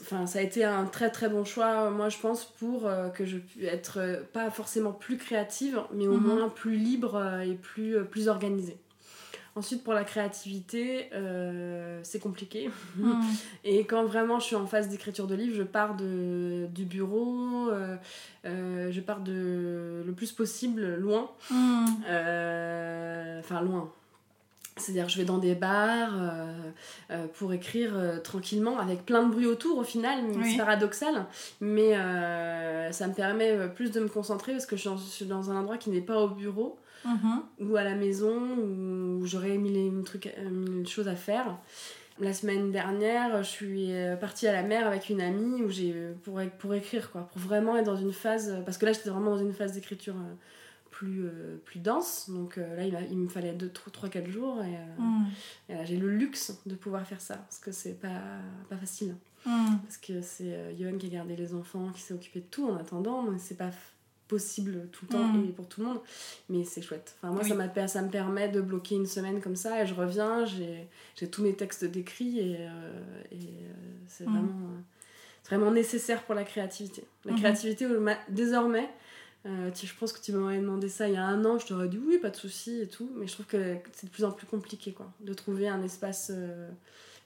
[0.00, 3.26] Enfin, ça a été un très très bon choix, moi je pense, pour euh, que
[3.26, 6.26] je puisse être euh, pas forcément plus créative, mais au Mhm.
[6.26, 8.78] moins plus libre euh, et plus, plus organisée.
[9.54, 11.10] Ensuite, pour la créativité,
[12.02, 12.70] c'est compliqué.
[12.96, 13.20] Mhm.
[13.64, 17.68] Et quand vraiment je suis en phase d'écriture de livre, je pars de, du bureau,
[18.44, 21.30] je pars de le plus possible loin.
[21.50, 21.86] Mhm.
[23.40, 23.92] Enfin loin.
[24.82, 26.52] C'est-à-dire je vais dans des bars euh,
[27.10, 30.50] euh, pour écrire euh, tranquillement avec plein de bruit autour au final, Oui.
[30.50, 31.26] c'est paradoxal,
[31.60, 31.92] mais
[32.92, 35.90] ça me permet plus de me concentrer parce que je suis dans, un endroit qui
[35.90, 37.42] n'est pas au bureau Mhm.
[37.68, 41.56] ou à la maison où j'aurais mille, une trucs, mille choses à faire.
[42.20, 43.90] La semaine dernière, je suis
[44.20, 47.76] partie à la mer avec une amie où j'ai pour, pour écrire quoi, pour vraiment
[47.76, 50.14] être dans une phase parce que là j'étais vraiment dans une phase d'écriture
[51.02, 52.30] plus euh, plus dense.
[52.30, 55.22] Donc euh, là il, me fallait 2 3 4 jours et, euh,
[55.68, 58.22] et là, j'ai le luxe de pouvoir faire ça parce que c'est pas
[58.68, 59.80] pas facile Mhm.
[59.82, 62.76] parce que c'est Johan qui a gardé les enfants, qui s'est occupé de tout en
[62.76, 63.70] attendant, mais c'est pas
[64.28, 65.44] possible tout le temps Mm.
[65.48, 66.00] et pour tout le monde,
[66.48, 67.16] mais c'est chouette.
[67.18, 67.48] Enfin, moi, Oui.
[67.48, 70.86] ça, m'a, ça me permet de bloquer une semaine comme ça et je reviens, j'ai,
[71.16, 72.68] j'ai tous mes textes décrits et,
[73.32, 73.38] et
[74.06, 74.30] c'est, Mm.
[74.32, 74.70] vraiment,
[75.48, 77.04] vraiment nécessaire pour la créativité.
[77.24, 77.38] La Mhm.
[77.38, 77.86] créativité,
[78.28, 78.88] désormais,
[79.44, 81.88] euh, je pense que tu m'aurais demandé ça il y a un an, je t'aurais
[81.88, 84.30] dit oui, pas de souci et tout, mais je trouve que c'est de plus en
[84.30, 86.68] plus compliqué quoi, de trouver un espace euh,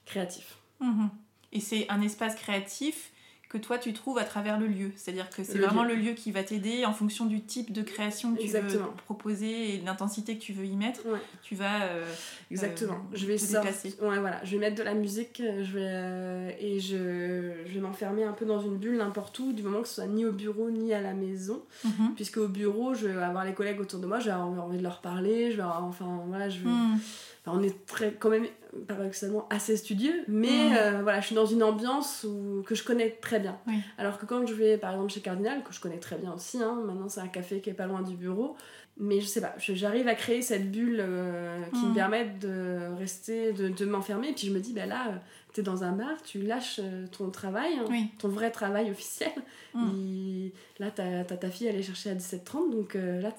[0.05, 0.57] créatif.
[0.79, 1.09] Mhm.
[1.51, 3.11] Et c'est un espace créatif
[3.49, 4.91] que toi tu trouves à travers le lieu.
[4.97, 5.95] C'est-à-dire que c'est vraiment lieu.
[5.95, 8.85] le lieu qui va t'aider en fonction du type de création que tu Exactement.
[8.87, 11.05] veux proposer et de l'intensité que tu veux y mettre.
[11.05, 11.19] Ouais.
[11.43, 11.83] Tu vas.
[11.83, 12.05] euh,
[12.51, 12.93] Exactement.
[12.95, 13.95] euh, je vais te déplacer.
[14.01, 14.43] Ouais, voilà.
[14.43, 15.39] Je vais mettre de la musique.
[15.39, 19.37] euh, Je vais euh, et je, je vais m'enfermer un peu dans une bulle n'importe
[19.39, 22.13] où, du moment que ce soit ni au bureau ni à la maison, mhm.
[22.15, 24.19] puisque au bureau, je vais avoir les collègues autour de moi.
[24.19, 25.51] Je vais avoir envie de leur parler.
[25.51, 26.99] Je vais avoir- enfin voilà, je vais- Mhm.
[27.47, 28.45] on est très, quand même
[28.85, 30.73] paradoxalement assez studieux, mais Mm.
[30.77, 33.57] euh, voilà, je suis dans une ambiance où, que je connais très bien.
[33.67, 33.75] Oui.
[33.97, 36.61] Alors que quand je vais par exemple chez Cardinal, que je connais très bien aussi,
[36.61, 38.55] hein, maintenant c'est un café qui est pas loin du bureau,
[38.99, 41.89] mais je sais pas, j'arrive à créer cette bulle euh, qui Mm.
[41.89, 45.15] me permet de rester, de, de m'enfermer, et puis je me dis, bah là, euh,
[45.53, 46.79] t'es dans un bar, tu lâches
[47.17, 48.07] ton travail, hein, Oui.
[48.19, 49.31] ton vrai travail officiel.
[49.73, 49.87] Mm.
[49.95, 53.31] Il- Là, t'as ta fille à aller chercher à 17h30, donc euh, là,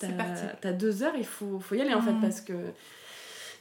[0.61, 2.20] t'as deux heures, il faut, faut y aller en fait, Mm.
[2.20, 2.53] parce que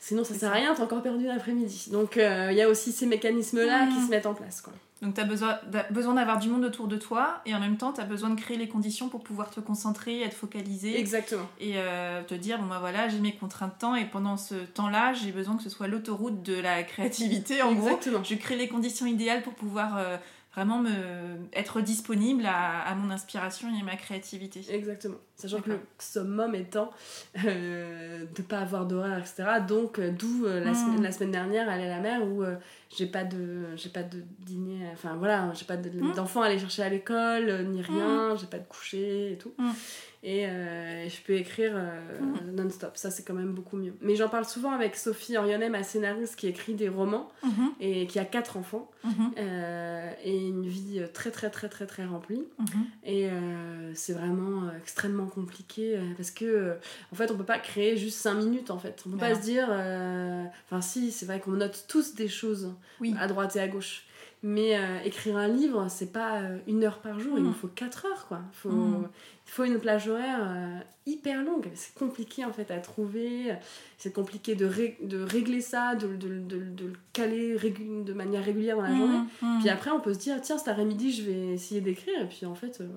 [0.08, 1.90] sinon ça sert à rien, t'as encore perdu l'après-midi.
[1.92, 4.62] Donc euh, il y a aussi ces mécanismes-là qui se mettent en place.
[4.62, 4.74] Quoi.
[5.02, 7.78] Donc tu as besoin, d'a- besoin d'avoir du monde autour de toi et en même
[7.78, 11.46] temps tu as besoin de créer les conditions pour pouvoir te concentrer, être focalisé Exactement.
[11.60, 14.56] et euh, te dire bon bah voilà j'ai mes contraintes de temps et pendant ce
[14.56, 17.88] temps-là j'ai besoin que ce soit l'autoroute de la créativité en gros.
[17.90, 18.24] Exactement.
[18.24, 20.18] Je crée les conditions idéales pour pouvoir euh,
[20.58, 20.90] vraiment me,
[21.54, 24.66] être disponible à, à mon inspiration et à ma créativité.
[24.72, 25.18] Exactement.
[25.36, 26.90] Sachant que le summum étant
[27.46, 29.60] euh, de pas avoir d'horaire, etc.
[29.68, 30.76] Donc euh, d'où euh, la, Mm.
[30.76, 32.44] semaine, la semaine dernière aller à la mer où
[32.96, 36.14] j'ai pas de j'ai pas de dîner, enfin voilà, j'ai pas de- Mm.
[36.14, 39.54] d'enfants à aller chercher à l'école euh, ni rien, j'ai pas de coucher et tout.
[39.58, 39.72] Mm.
[40.24, 42.00] Et euh, je peux écrire euh,
[42.52, 42.92] non-stop.
[42.98, 43.94] Ça c'est quand même beaucoup mieux.
[44.02, 48.08] Mais j'en parle souvent avec Sophie Orionet, ma scénariste qui écrit des romans Mhm, et
[48.08, 52.44] qui a quatre enfants mhm, euh, et une vie très très très très très remplie.
[52.60, 52.86] mhm.
[53.06, 53.30] Et
[53.94, 56.76] c'est vraiment extrêmement compliqué parce que,
[57.12, 59.02] en fait, on peut pas créer juste 5 minutes en fait.
[59.06, 59.36] On peut Mais pas non.
[59.40, 59.70] se dire.
[60.66, 63.14] Enfin, si, c'est vrai qu'on note tous des choses Oui.
[63.20, 64.04] à droite et à gauche.
[64.44, 67.48] Mais euh, écrire un livre, c'est pas euh, une heure par jour, il Mm.
[67.48, 68.40] nous faut 4 heures quoi.
[68.54, 69.10] Il faut, Mm.
[69.48, 71.68] il faut une plage horaire euh, hyper longue.
[71.74, 73.56] C'est compliqué en fait à trouver.
[73.98, 78.44] C'est compliqué de, ré- de régler ça, de, de, de, de le caler de manière
[78.46, 79.18] régulière dans la journée.
[79.18, 79.60] Mhm, mhm.
[79.62, 82.22] Puis après, on peut se dire, tiens, cet après-midi, je vais essayer d'écrire.
[82.22, 82.88] Et puis en fait, il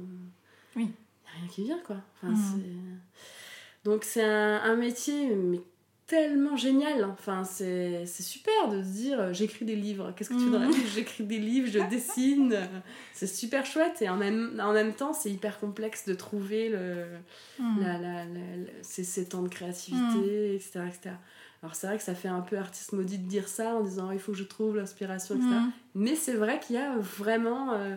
[0.77, 0.85] Oui.
[0.85, 0.91] n'y
[1.27, 1.97] a rien qui vient, quoi.
[2.23, 2.35] Enfin,
[3.85, 5.61] Donc c'est un, un métier mais
[6.11, 7.05] tellement génial.
[7.05, 10.13] Enfin, c'est super de se dire, euh, j'écris des livres.
[10.17, 10.71] Qu'est-ce que tu Mhm.
[10.71, 12.59] vie J'écris des livres, je dessine.
[13.15, 14.03] C'est super chouette.
[14.03, 17.05] Et en même, en même temps, c'est hyper complexe de trouver le,
[17.61, 17.81] Mhm.
[17.81, 18.25] la, la,
[18.83, 21.11] ces, ces temps de créativité, etc., etc.
[21.63, 24.11] Alors c'est vrai que ça fait un peu artiste maudit de dire ça en disant
[24.13, 25.49] il faut que je trouve l'inspiration, etc.
[25.51, 25.71] Mhm.
[25.95, 27.75] Mais c'est vrai qu'il y a vraiment.
[27.75, 27.97] euh,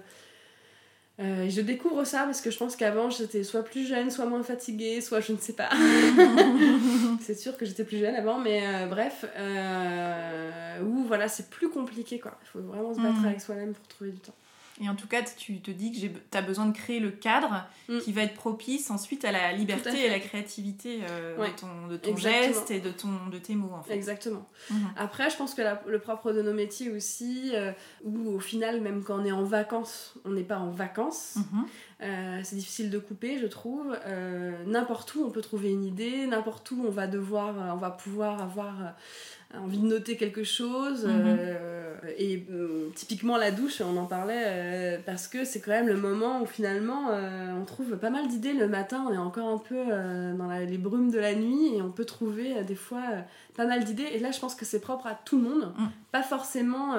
[1.19, 4.41] euh, je découvre ça parce que je pense qu'avant j'étais soit plus jeune, soit moins
[4.43, 5.69] fatiguée, soit je ne sais pas.
[7.21, 9.25] c'est sûr que j'étais plus jeune avant, mais euh, bref.
[9.37, 12.37] Euh, où voilà, c'est plus compliqué quoi.
[12.43, 13.25] Il faut vraiment se battre Mm.
[13.25, 14.33] avec soi-même pour trouver du temps.
[14.81, 17.63] Et en tout cas, tu te dis que tu as besoin de créer le cadre
[17.89, 17.99] Mm.
[17.99, 21.49] qui va être propice ensuite à la liberté à et la créativité euh, Ouais.
[21.51, 23.93] de ton, de ton geste et de, ton, de tes mots en fait.
[23.93, 24.47] Exactement.
[24.71, 24.77] Mhm.
[24.95, 27.71] Après, je pense que la- le propre de nos métiers aussi, euh,
[28.03, 31.35] où au final, même quand on est en vacances, on n'est pas en vacances.
[31.35, 31.65] Mhm.
[32.01, 33.95] Euh, c'est difficile de couper, je trouve.
[34.07, 36.25] Euh, n'importe où, on peut trouver une idée.
[36.25, 38.73] N'importe où, on va devoir, on va pouvoir avoir
[39.59, 41.05] envie de noter quelque chose.
[41.05, 41.11] Mhm.
[41.25, 41.79] Euh,
[42.17, 45.95] et euh, typiquement la douche, on en parlait euh, parce que c'est quand même le
[45.95, 49.05] moment où finalement on trouve pas mal d'idées le matin.
[49.09, 49.77] On est encore un peu
[50.37, 53.03] dans la- les brumes de la nuit et on peut trouver des fois
[53.55, 54.07] pas mal d'idées.
[54.13, 55.85] Et là, je pense que c'est propre à tout le monde, Mm.
[56.11, 56.95] pas forcément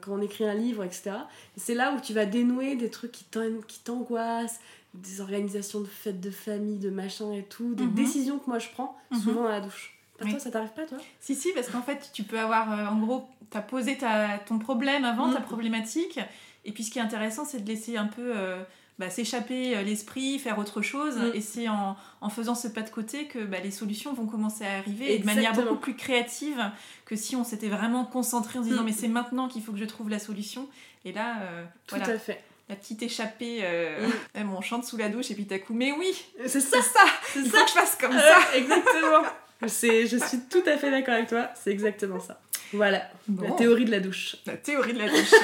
[0.00, 1.10] quand on écrit un livre, etc.
[1.56, 4.60] C'est là où tu vas dénouer des trucs qui t'an- qui t'angoissent,
[4.94, 7.94] des organisations de fêtes de famille, de machin et tout, des Mhm.
[7.94, 9.18] décisions que moi je prends Mhm.
[9.18, 9.90] souvent dans la douche.
[10.18, 10.32] Par Oui.
[10.32, 10.98] toi, ça t'arrive pas, toi?
[11.20, 14.38] Si, si, parce qu'en fait, tu peux avoir, euh, en gros, tu as posé ta,
[14.46, 15.44] ton problème avant, ta Mm.
[15.44, 16.20] problématique,
[16.64, 18.62] et puis ce qui est intéressant, c'est de laisser un peu euh,
[19.00, 21.32] bah, s'échapper euh, l'esprit, faire autre chose, Mm.
[21.34, 24.64] et c'est en, en faisant ce pas de côté que bah, les solutions vont commencer
[24.64, 26.62] à arriver, et de manière beaucoup plus créative
[27.06, 28.86] que si on s'était vraiment concentré en se disant, Mm.
[28.86, 30.68] mais c'est maintenant qu'il faut que je trouve la solution,
[31.04, 32.40] et là, euh, Tout voilà, à fait.
[32.68, 34.12] la petite échappée, euh, Mm.
[34.36, 36.14] eh, on chante sous la douche, et puis t'as coup, mais oui,
[36.46, 37.00] C'est ça, ça,
[37.34, 37.58] il ça.
[37.58, 38.38] faut que je fasse comme ça.
[38.56, 39.24] Exactement.
[39.66, 42.40] C'est, je suis tout à fait d'accord avec toi, c'est exactement ça.
[42.72, 43.02] Voilà,
[43.40, 44.36] la théorie de la douche.
[44.46, 45.34] La théorie de la douche.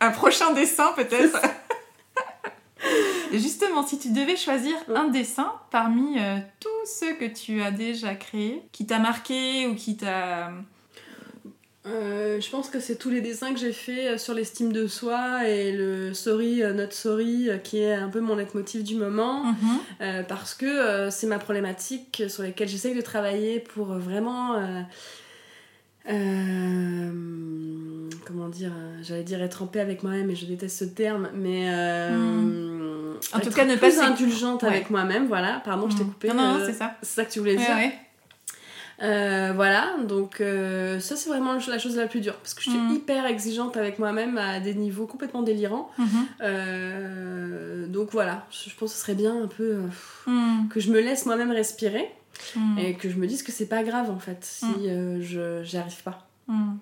[0.00, 1.40] un prochain dessin peut-être.
[3.32, 8.14] Justement, si tu devais choisir un dessin parmi euh, tous ceux que tu as déjà
[8.14, 10.50] créés, qui t'a marqué ou qui t'a...
[11.86, 14.86] Euh, je pense que c'est tous les dessins que j'ai fait euh, sur l'estime de
[14.86, 19.44] soi et le sorry, euh, not sorry, qui est un peu mon leitmotiv du moment.
[19.44, 19.54] Mhm.
[20.00, 24.54] Euh, parce que euh, c'est ma problématique sur laquelle j'essaye de travailler pour vraiment.
[28.26, 31.68] comment dire J'allais dire être en paix avec moi-même, et je déteste ce terme, mais.
[31.70, 34.68] euh, En tout être cas, ne pas plus s'éc- indulgente Ouais.
[34.70, 35.60] avec moi-même, voilà.
[35.64, 36.10] Pardon, je t'ai Mhm.
[36.10, 36.28] coupé.
[36.28, 36.96] Non, non, c'est ça.
[37.02, 37.74] c'est ça que tu voulais Ouais, dire.
[37.76, 37.92] ouais.
[39.02, 42.70] Euh, voilà, donc euh, ça c'est vraiment la chose la plus dure parce que je
[42.70, 42.94] suis Mhm.
[42.94, 45.90] hyper exigeante avec moi-même à des niveaux complètement délirants.
[45.98, 46.06] Mhm.
[46.42, 49.78] Euh, donc voilà, je pense que ce serait bien un peu
[50.26, 50.68] Mhm.
[50.68, 52.08] que je me laisse moi-même respirer.
[52.56, 52.78] Mm.
[52.78, 55.22] Et que je me dise que c'est pas grave en fait si Mm.
[55.22, 56.26] je j'y arrive pas.
[56.48, 56.74] Mm.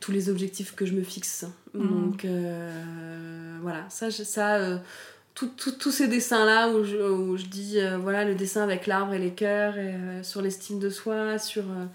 [0.00, 1.44] Tous les objectifs que je me fixe.
[1.74, 1.88] Mm.
[1.88, 2.26] Donc
[3.60, 4.80] voilà, ça, ça
[5.34, 9.18] tous ces dessins-là où je, où je dis, euh, voilà, le dessin avec l'arbre et
[9.18, 11.64] les cœurs, et, euh, sur l'estime de soi, sur...
[11.64, 11.86] euh,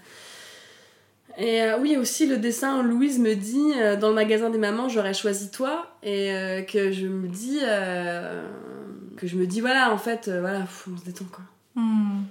[1.38, 5.14] Et oui, aussi le dessin où Louise me dit, dans le magasin des mamans, j'aurais
[5.14, 7.60] choisi toi, et que je me dis...
[9.16, 11.44] que je me dis, voilà, en fait, voilà, on se détend, quoi.
[11.76, 12.24] Mm.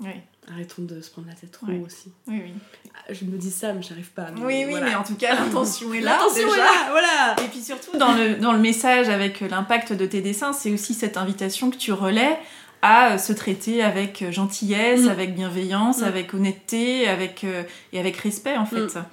[0.00, 0.12] Oui,
[0.52, 1.82] Arrêtons de se prendre la tête trop Ouais.
[1.84, 2.12] aussi.
[2.28, 2.52] oui, oui.
[2.94, 4.28] Ah, Je me dis ça, mais j'arrive pas.
[4.36, 4.86] Oui, oui, voilà.
[4.86, 6.12] mais en tout cas, l'intention est là.
[6.12, 6.56] L'attention déjà.
[6.56, 10.20] est là, voilà Et puis surtout, dans le, dans le message avec l'impact de tes
[10.20, 12.38] dessins, c'est aussi cette invitation que tu relais
[12.82, 15.08] à euh, se traiter avec gentillesse, Mm.
[15.08, 16.04] avec bienveillance, Mm.
[16.04, 18.76] avec honnêteté avec, euh, et avec respect, en fait.
[18.96, 19.04] Mm.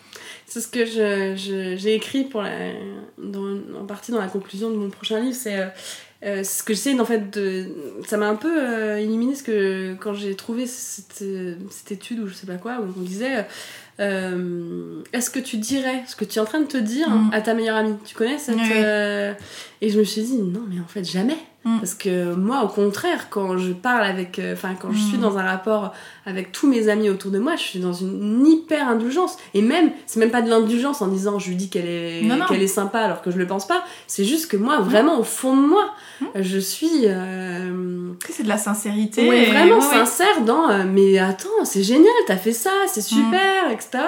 [0.45, 2.51] C'est ce que je- je- j'ai écrit pour la,
[3.17, 5.35] dans- en partie dans la conclusion de mon prochain livre.
[5.35, 5.67] C'est euh,
[6.25, 7.67] euh, ce que j'essaie en fait de.
[8.07, 12.19] Ça m'a un peu euh, éliminé ce que quand j'ai trouvé cette, euh, cette étude
[12.19, 13.45] ou je sais pas quoi, où on disait.
[13.99, 17.29] euh, Est-ce que tu dirais ce que tu es en train de te dire Mm.
[17.33, 17.95] à ta meilleure amie?
[18.05, 18.55] Tu connais cette.
[18.55, 19.45] Oui.
[19.81, 21.37] Et je me suis dit, non, mais en fait, jamais.
[21.65, 21.79] Mm.
[21.79, 24.37] Parce que moi, au contraire, quand je parle avec.
[24.39, 25.07] euh, Enfin, quand je Mm.
[25.09, 25.93] suis dans un rapport
[26.25, 29.37] avec tous mes amis autour de moi, je suis dans une hyper indulgence.
[29.53, 32.61] Et même, c'est même pas de l'indulgence en disant je lui dis qu'elle est, qu'elle
[32.61, 33.83] est sympa alors que je le pense pas.
[34.07, 35.85] C'est juste que moi, vraiment, au fond de moi,
[36.21, 36.25] Mm.
[36.41, 37.05] je suis.
[37.05, 39.27] euh, C'est de la sincérité.
[39.29, 40.05] ouais, et- vraiment ouais, ouais.
[40.05, 43.15] sincère dans euh, mais attends, c'est génial, t'as fait ça, c'est Mm.
[43.15, 44.03] super, etc.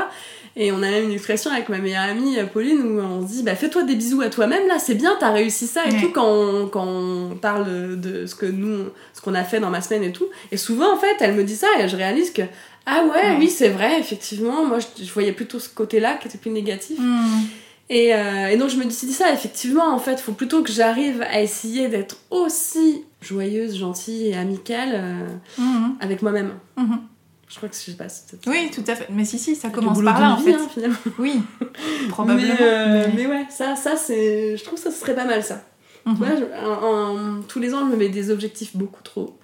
[0.57, 3.43] Et on a même une expression avec ma meilleure amie Pauline où on se dit
[3.43, 6.01] bah fais-toi des bisous à toi-même là, c'est bien, t'as réussi ça et Ouais.
[6.01, 9.69] tout quand on, quand on parle de ce que nous, ce qu'on a fait dans
[9.69, 10.27] ma semaine et tout.
[10.53, 12.43] Et souvent en fait, elle me dit ça et je réalise que
[12.85, 13.35] ah ouais, Ouais.
[13.39, 16.99] oui c'est vrai, effectivement, moi je, je voyais plutôt ce côté-là qui était plus négatif.
[16.99, 17.41] Mm.
[17.89, 21.21] Et, euh, et donc je me dis ça, effectivement, en fait, faut plutôt que j'arrive
[21.21, 25.27] à essayer d'être aussi joyeuse, gentille et amicale euh,
[25.61, 25.95] Mhm.
[25.99, 26.53] avec moi-même.
[26.77, 26.99] Mhm.
[27.47, 28.05] Je crois que je sais pas.
[28.47, 29.07] Oui, tout à fait.
[29.11, 30.53] Mais si, si, ça commence par là, en vie, fait.
[30.55, 30.97] hein, finalement.
[31.19, 31.41] Oui,
[32.09, 32.53] probablement.
[32.59, 34.57] Mais, euh, mais- mais ouais, ça, ça c'est.
[34.57, 35.63] Je trouve que ça serait pas mal ça.
[36.07, 39.39] Je- en- en- tous les ans, je me mets des objectifs beaucoup trop.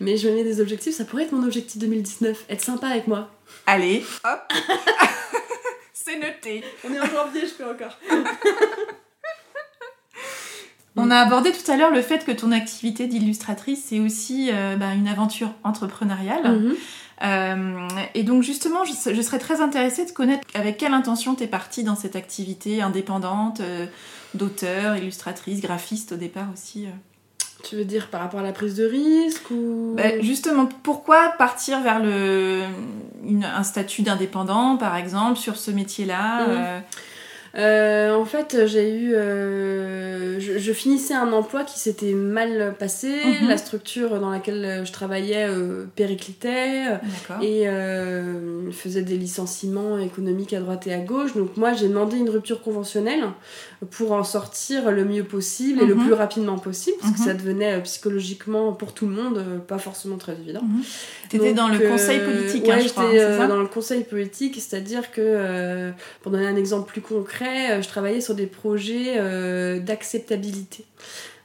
[0.00, 3.06] Mais je me mets des objectifs, ça pourrait être mon objectif 2019, être sympa avec
[3.08, 3.30] moi.
[3.66, 4.52] Allez, hop
[5.92, 6.64] C'est noté.
[6.84, 7.98] On est en janvier, je peux encore.
[10.96, 14.74] On a abordé tout à l'heure le fait que ton activité d'illustratrice, c'est aussi euh,
[14.76, 16.58] bah, une aventure entrepreneuriale.
[16.60, 16.74] Mhm.
[17.22, 21.44] Euh, et donc justement, je, je serais très intéressée de connaître avec quelle intention tu
[21.44, 23.86] es partie dans cette activité indépendante euh,
[24.34, 26.86] d'auteur, illustratrice, graphiste au départ aussi.
[26.86, 26.90] euh.
[27.64, 29.94] Tu veux dire par rapport à la prise de risque ou?
[29.96, 32.62] Bah, justement, pourquoi partir vers le,
[33.26, 36.82] une- un statut d'indépendant, par exemple, sur ce métier-là Mhm.
[37.56, 39.14] Euh, en fait, j'ai eu.
[39.14, 43.08] euh, je, je finissais un emploi qui s'était mal passé.
[43.42, 43.48] Mhm.
[43.48, 46.84] La structure dans laquelle je travaillais euh, périclitait.
[47.42, 51.34] Et euh, faisait des licenciements économiques à droite et à gauche.
[51.34, 53.24] Donc moi j'ai demandé une rupture conventionnelle
[53.90, 56.04] pour en sortir le mieux possible et le Mhm.
[56.04, 57.24] plus rapidement possible parce que Mhm.
[57.26, 60.62] ça devenait psychologiquement pour tout le monde pas forcément très évident.
[61.28, 63.46] T'étais dans le conseil politique, ouais, hein, je j'étais crois, hein, euh, ça?
[63.46, 65.90] dans le conseil politique, c'est-à-dire que,
[66.22, 70.84] pour donner un exemple plus concret, euh, je travaillais sur des projets euh, d'acceptabilité.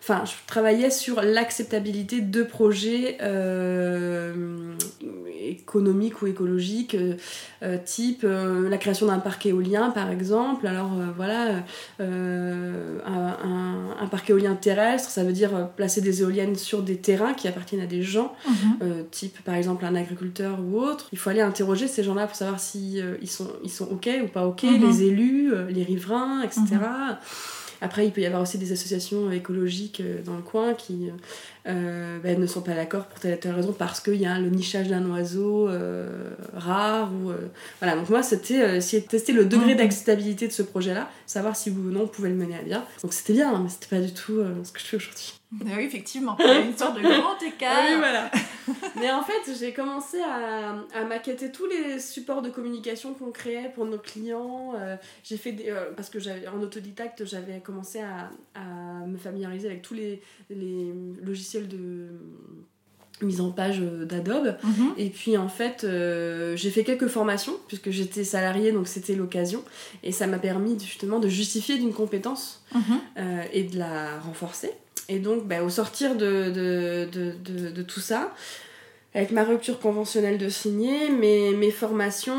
[0.06, 4.74] Enfin, je travaillais sur l'acceptabilité de projets euh,
[5.50, 7.14] économiques ou écologiques, euh,
[7.64, 10.68] euh, type euh, la création d'un parc éolien, par exemple.
[10.68, 11.64] Alors voilà,
[12.00, 17.82] un, parc éolien terrestre, ça veut dire placer des éoliennes sur des terrains qui appartiennent
[17.82, 19.06] à des gens Mhm.
[19.10, 22.60] type par exemple un agriculteur ou autre, il faut aller interroger ces gens-là pour savoir
[22.60, 24.82] si euh, ils, sont, ils sont ok ou pas ok, Mhm.
[24.82, 26.62] les élus, les riverains, etc.
[27.84, 31.10] Après, il peut y avoir aussi des associations écologiques euh, dans le coin qui
[31.68, 34.38] euh, ben, ne sont pas d'accord pour telle ou telle raison parce qu'il y a
[34.40, 37.12] le nichage d'un oiseau euh, rare.
[37.14, 37.38] Ou, euh,
[37.80, 39.78] Voilà, donc moi, c'était euh, essayer de tester le degré Mhm.
[39.78, 42.84] d'acceptabilité de ce projet-là, savoir si oui ou non on pouvait le mener à bien.
[43.02, 45.34] Donc c'était bien, hein, mais c'était pas du tout ce que je fais aujourd'hui.
[45.62, 46.36] Ah Oui, effectivement.
[46.40, 47.84] Il y a une sorte de grand écart.
[47.88, 48.32] Oui, voilà.
[49.00, 53.70] Mais en fait, j'ai commencé à, à maqueter tous les supports de communication qu'on créait
[53.76, 54.74] pour nos clients.
[54.80, 59.18] Euh, j'ai fait des, euh, parce que j'avais en autodidacte, j'avais commencé à, à me
[59.18, 62.08] familiariser avec tous les, les logiciels de
[63.22, 64.56] mise en page euh, d'Adobe.
[64.64, 64.94] Mhm.
[64.98, 69.64] Et puis en fait, euh, j'ai fait quelques formations puisque j'étais salariée, donc c'était l'occasion.
[70.04, 72.82] Et ça m'a permis justement de justifier d'une compétence Mhm.
[73.18, 74.72] euh, et de la renforcer.
[75.10, 78.34] Et donc, bah, au sortir de, de, de, de- de tout ça,
[79.16, 82.34] avec ma rupture conventionnelle de signer, mes, mes formations,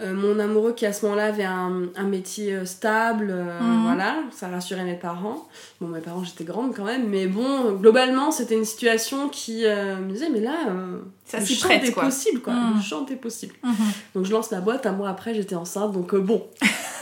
[0.00, 3.82] euh, mon amoureux qui à ce moment-là avait un, un métier euh, stable, euh, Mhm.
[3.84, 5.48] voilà, ça rassurait mes parents.
[5.80, 9.96] Bon, mes parents j'étais grande quand même, mais bon, globalement c'était une situation qui euh,
[9.96, 12.52] me disait, mais là, euh, Ça le s'y chant est possible, quoi.
[12.52, 12.76] Mhm.
[12.76, 13.54] Le chant est possible.
[13.62, 13.72] Mhm.
[14.14, 16.46] Donc je lance la boîte, un mois après j'étais enceinte, donc euh, bon.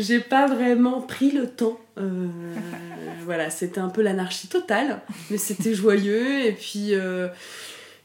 [0.00, 1.78] J'ai pas vraiment pris le temps.
[1.98, 2.28] Euh,
[3.24, 6.46] voilà, c'était un peu l'anarchie totale, mais c'était joyeux.
[6.46, 7.28] Et puis, euh,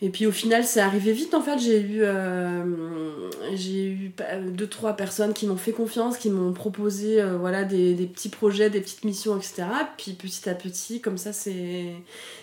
[0.01, 1.33] et puis au final, c'est arrivé vite.
[1.35, 4.11] En fait, j'ai eu, euh, j'ai eu
[4.51, 8.29] deux trois personnes qui m'ont fait confiance, qui m'ont proposé, euh, voilà, des, des petits
[8.29, 9.63] projets, des petites missions, etc.
[9.97, 11.93] Puis petit à petit, comme ça, c'est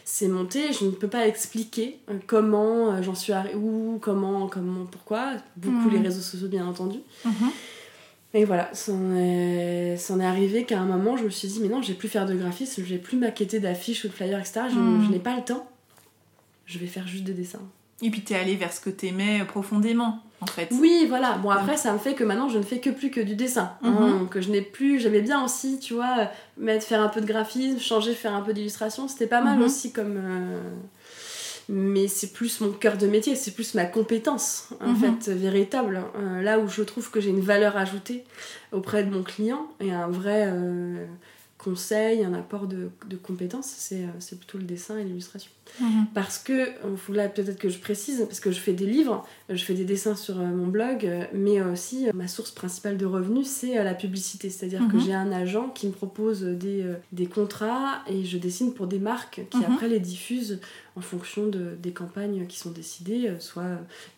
[0.05, 0.72] c'est monté.
[0.72, 5.32] Je ne peux pas expliquer comment j'en suis arrivée, où, comment, comment, pourquoi.
[5.57, 6.99] Beaucoup les réseaux sociaux, bien entendu.
[7.24, 7.51] Mhm.
[8.35, 11.81] Et voilà, c'en est, est arrivé qu'à un moment, je me suis dit, mais non,
[11.81, 14.61] je vais plus faire de graphisme, je vais plus maqueter d'affiches ou de flyers, etc.
[14.70, 15.05] Je, Mhm.
[15.07, 15.66] je n'ai pas le temps.
[16.66, 17.62] Je vais faire juste des dessins.
[18.03, 20.68] Et puis t'es allé vers ce que t'aimais profondément, en fait.
[20.72, 21.39] Oui, voilà.
[21.39, 23.72] Bon, après, ça me fait que maintenant, je ne fais que plus que du dessin.
[23.83, 24.29] hein, Mhm.
[24.29, 25.01] que je n'ai plus.
[25.01, 28.53] J'aimais bien aussi, tu vois, mettre, faire un peu de graphisme, changer, faire un peu
[28.53, 29.09] d'illustration.
[29.09, 29.64] C'était pas mal Mhm.
[29.64, 30.16] aussi comme.
[30.16, 30.61] euh,
[31.70, 34.96] Mais c'est plus mon cœur de métier, c'est plus ma compétence, en Mhm.
[35.20, 36.02] fait, véritable.
[36.16, 38.24] Euh, là où je trouve que j'ai une valeur ajoutée
[38.72, 41.04] auprès de mon client et un vrai euh,
[41.59, 45.50] conseil, un apport de, de compétences, c'est euh, plutôt le dessin et l'illustration.
[45.80, 46.06] Mhm.
[46.14, 46.68] Parce que,
[47.09, 49.84] il là peut-être que je précise, parce que je fais des livres, je fais des
[49.84, 53.94] dessins sur euh, mon blog, euh, mais aussi ma source principale de revenus, c'est la
[53.94, 54.50] publicité.
[54.50, 55.02] C'est-à-dire que Mhm.
[55.04, 59.42] j'ai un agent qui me propose des, des contrats et je dessine pour des marques
[59.50, 59.64] qui Mhm.
[59.74, 60.61] après les diffusent
[60.96, 63.64] en fonction de, des campagnes qui sont décidées, soit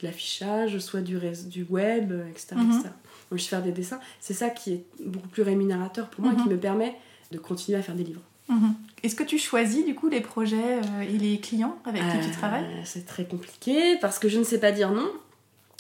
[0.01, 2.57] de l'affichage, soit du, du web, etc.
[2.69, 2.89] Etc.
[3.31, 4.01] Donc je fais des dessins.
[4.21, 6.97] C'est ça qui est beaucoup plus rémunérateur pour moi, qui me permet
[7.31, 8.21] de continuer à faire des livres.
[8.49, 8.75] Mhm.
[9.03, 12.29] Est-ce que tu choisis du coup les projets euh, et les clients avec qui tu
[12.31, 12.67] Euh, travailles?
[12.85, 15.09] C'est très compliqué parce que je ne sais pas dire non.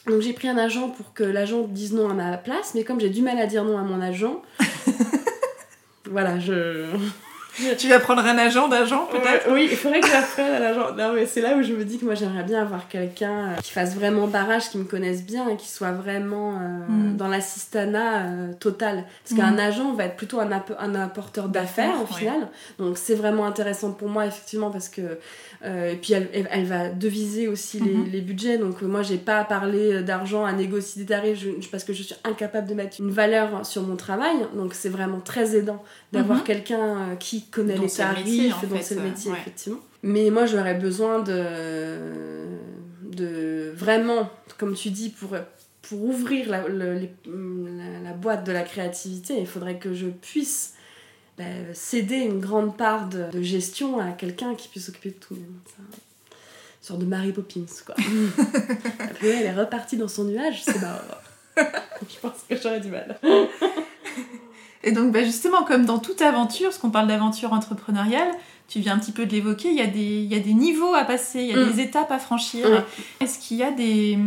[0.07, 3.01] Donc j'ai pris un agent pour que l'agent dise non à ma place, mais comme
[3.01, 4.41] j'ai du mal à dire non à mon agent,
[6.11, 6.87] voilà, je.
[7.79, 9.47] Tu vas prendre un agent d'agent peut-être?
[9.49, 10.95] Ouais, oui, il faudrait que j'apprenne à l'agent.
[10.97, 13.57] Non, mais c'est là où je me dis que moi j'aimerais bien avoir quelqu'un euh,
[13.63, 16.57] qui fasse vraiment barrage, qui me connaisse bien et qui soit vraiment euh,
[16.89, 17.17] Mm.
[17.17, 19.05] dans l'assistanat euh, total.
[19.25, 19.59] Parce qu'un Mm.
[19.59, 22.49] agent va être plutôt un, app- un apporteur d'affaires au final.
[22.79, 25.03] Donc c'est vraiment intéressant pour moi effectivement parce que.
[25.65, 28.07] euh, et puis elle, elle- elle va deviser aussi les, Mhm.
[28.11, 28.59] les budgets.
[28.59, 32.03] Donc moi j'ai pas à parler d'argent, à négocier des tarifs je- parce que je
[32.03, 34.37] suis incapable de mettre une valeur sur mon travail.
[34.55, 35.83] Donc c'est vraiment très aidant
[36.13, 36.45] d'avoir Mhm.
[36.45, 39.39] quelqu'un qui connaît Dont les tarifs, métier, dont fait, le euh, métier ouais.
[39.41, 39.81] effectivement.
[40.03, 41.99] Mais moi j'aurais besoin de,
[43.03, 45.31] de vraiment, comme tu dis, pour,
[45.83, 50.07] pour ouvrir la, le- les- la, la boîte de la créativité, il faudrait que je
[50.07, 50.75] puisse
[51.39, 51.45] bah,
[51.75, 55.35] céder une grande part de, de gestion à quelqu'un qui puisse s'occuper de tout.
[55.35, 57.95] Une sorte de Mary Poppins, quoi.
[59.01, 61.01] Après, elle est repartie dans son nuage, c'est marrant.
[61.57, 63.19] je pense que j'aurais du mal.
[64.83, 68.31] Et donc bah, justement, comme dans toute aventure, parce qu'on parle d'aventure entrepreneuriale,
[68.69, 70.55] tu viens un petit peu de l'évoquer, il y, a des- il y a des
[70.55, 71.73] niveaux à passer, il y a Mm.
[71.73, 72.67] des étapes à franchir.
[73.21, 74.19] Est-ce qu'il y a des,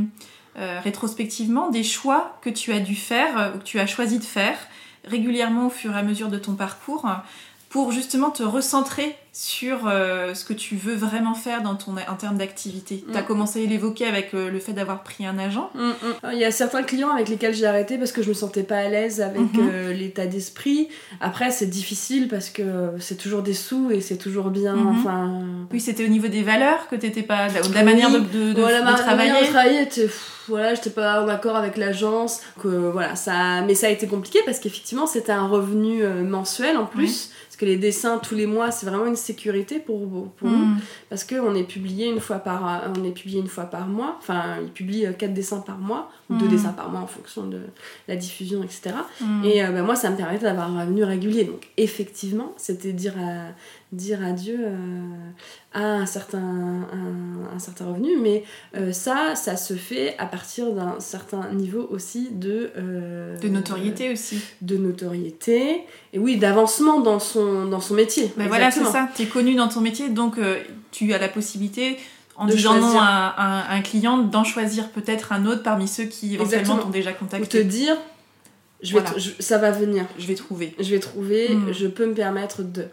[0.60, 4.20] euh, rétrospectivement des choix que tu as dû faire, euh, ou que tu as choisi
[4.20, 4.58] de faire
[5.06, 7.06] régulièrement au fur et à mesure de ton parcours
[7.70, 12.15] pour justement te recentrer sur euh, ce que tu veux vraiment faire dans ton, en
[12.15, 13.03] termes d'activité.
[13.11, 13.25] Tu as Mm.
[13.25, 15.71] commencé à l'évoquer avec euh, le fait d'avoir pris un agent.
[15.73, 15.93] Mm, mm.
[16.34, 18.77] Il y a certains clients avec lesquels j'ai arrêté parce que je me sentais pas
[18.77, 19.69] à l'aise avec Mhm.
[19.71, 20.88] euh, l'état d'esprit.
[21.19, 24.75] Après, c'est difficile parce que c'est toujours des sous et c'est toujours bien.
[24.75, 24.88] Mhm.
[24.99, 27.86] Enfin, Oui, c'était au niveau des valeurs que t'étais pas, de la, de la Oui.
[27.86, 29.31] manière de, de, de- voilà, de ma- la travailler.
[29.31, 32.41] manière de travailler, pff, voilà, j'étais pas en accord avec l'agence.
[32.61, 36.77] Que voilà, ça, mais ça a été compliqué parce qu'effectivement, c'était un revenu euh, mensuel
[36.77, 37.31] en plus.
[37.54, 40.66] Parce que les dessins tous les mois, c'est vraiment une sécurité pour, pour nous.
[40.66, 40.80] Mm.
[41.08, 44.16] Parce qu'on est publié une fois par on est publié une fois par mois.
[44.18, 46.51] Enfin, ils publient euh, quatre dessins par mois ou deux Mhm.
[46.51, 47.60] dessins par mois en fonction de
[48.08, 48.95] la diffusion, etc.
[49.22, 49.45] Mm.
[49.45, 51.43] Et euh, bah, moi, ça me permettait d'avoir un revenu régulier.
[51.43, 53.49] Donc, effectivement, c'était dire, à,
[53.93, 55.01] dire adieu euh,
[55.73, 58.17] à un certain, un, un certain revenu.
[58.21, 58.43] Mais
[58.75, 62.71] euh, ça, ça se fait à partir d'un certain niveau aussi de...
[62.77, 64.41] euh, De notoriété aussi.
[64.61, 65.83] De notoriété.
[66.11, 68.31] Et oui, d'avancement dans son, dans son métier.
[68.37, 69.07] Ben voilà, c'est ça.
[69.15, 70.35] Tu es connu dans ton métier, donc
[70.91, 71.97] tu as la possibilité,
[72.35, 76.05] en De disant non à, à un client, d'en choisir peut-être un autre parmi ceux
[76.05, 77.63] qui éventuellement t'ont déjà Ou te contacté.
[77.63, 77.95] dire,
[78.81, 79.15] je vais Voilà.
[79.15, 80.05] tr- je- ça va venir.
[80.17, 80.75] Je vais trouver.
[80.79, 81.71] je vais trouver, Mm.
[81.73, 82.85] je peux me permettre de.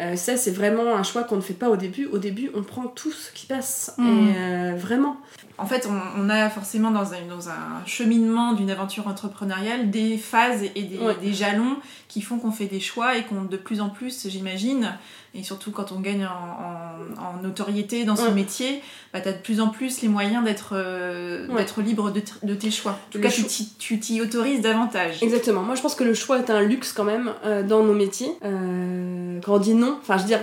[0.00, 2.06] Euh, ça, c'est vraiment un choix qu'on ne fait pas au début.
[2.06, 3.92] Au début, on prend tout ce qui passe.
[3.98, 4.06] Mm.
[4.06, 5.16] Et euh, vraiment.
[5.58, 10.16] En fait, on, on a forcément dans un, dans un cheminement d'une aventure entrepreneuriale des
[10.16, 11.14] phases et des, Ouais.
[11.20, 11.76] des jalons
[12.08, 14.92] qui font qu'on fait des choix et qu'on de plus en plus, j'imagine,
[15.34, 18.32] et surtout quand on gagne en, en, notoriété dans son Ouais.
[18.32, 21.56] métier, bah, tu as de plus en plus les moyens d'être euh, Ouais.
[21.58, 22.92] d'être libre de, de tes choix.
[22.92, 25.22] En tout Le cas, t'y- tu t'y autorises davantage.
[25.22, 25.62] Exactement.
[25.62, 28.30] Moi, je pense que le choix est un luxe quand même euh, dans nos métiers.
[28.44, 30.40] Euh, quand on dit non, enfin, je veux dire,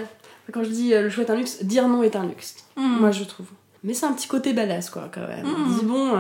[0.51, 2.55] quand je dis le choix est un luxe, dire non est un luxe.
[2.75, 2.97] Hmm.
[2.99, 3.47] Moi, je trouve.
[3.83, 5.45] Mais c'est un petit côté badass, quoi, quand même.
[5.45, 5.55] Mm.
[5.57, 6.11] On dit bon,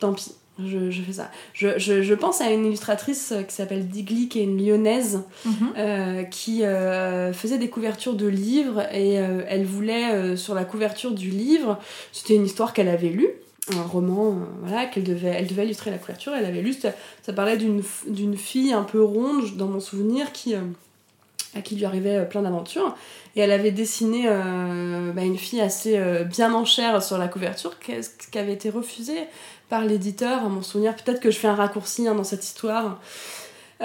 [0.00, 0.32] tant pis.
[0.64, 1.30] Je, je fais ça.
[1.52, 5.22] Je, je, je pense à une illustratrice euh, qui s'appelle Digli, qui est une lyonnaise,
[5.44, 5.52] Mhm.
[5.76, 11.12] euh, qui euh, faisait des couvertures de livres et euh, elle voulait, sur la couverture
[11.12, 11.78] du livre,
[12.12, 13.30] c'était une histoire qu'elle avait lue,
[13.76, 16.90] un roman, voilà, qu'elle devait, elle devait illustrer la couverture, elle avait lu, ça,
[17.22, 22.24] ça parlait d'une fille un peu ronde, dans mon souvenir, qui, à qui lui arrivait
[22.26, 22.96] plein d'aventures.
[23.36, 27.28] Et elle avait dessiné euh, bah, une fille assez euh, bien en chair sur la
[27.28, 27.92] couverture, qui,
[28.32, 29.20] qui avait été refusée?
[29.68, 30.94] Par l'éditeur, à mon souvenir.
[30.96, 33.00] Peut-être que je fais un raccourci hein, dans cette histoire.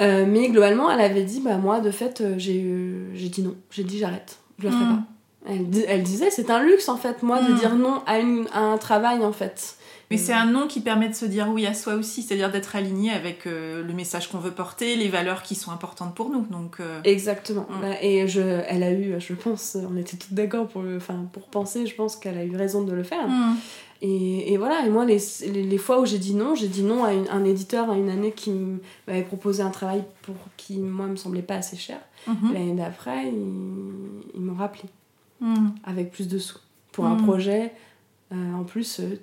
[0.01, 3.43] Euh, mais globalement, elle avait dit, bah moi, de fait, euh, j'ai euh, j'ai dit
[3.43, 3.55] non.
[3.69, 4.37] J'ai dit j'arrête.
[4.59, 4.95] Je le ferai Mm.
[4.95, 5.03] pas.
[5.51, 7.57] Elle, elle disait, c'est un luxe, en fait, moi, de Mm.
[7.59, 9.75] dire non à, une- à un travail, en fait.
[10.11, 12.75] Mais c'est un non qui permet de se dire oui à soi aussi, c'est-à-dire d'être
[12.75, 16.45] aligné avec euh, le message qu'on veut porter, les valeurs qui sont importantes pour nous.
[16.51, 17.65] Donc, euh, Exactement.
[17.69, 17.81] Mm.
[17.81, 21.25] Bah, Et je, elle a eu, je pense, on était toutes d'accord pour, le- enfin,
[21.33, 23.27] pour penser, je pense qu'elle a eu raison de le faire.
[23.27, 23.55] hmm.
[24.05, 25.17] Et, et voilà, et moi, les,
[25.49, 27.95] les, les fois où j'ai dit non, j'ai dit non à une- un éditeur à
[27.95, 28.51] une année qui
[29.07, 31.99] m'avait proposé un travail pour qui, moi, me semblait pas assez cher.
[32.27, 32.53] Mhm.
[32.53, 34.83] L'année d'après, ils, ils m'ont rappelé
[35.41, 35.69] Hmm.
[35.83, 36.57] avec plus de sous
[36.93, 37.23] pour un Mm.
[37.23, 37.73] projet,
[38.33, 39.19] euh, en plus, euh,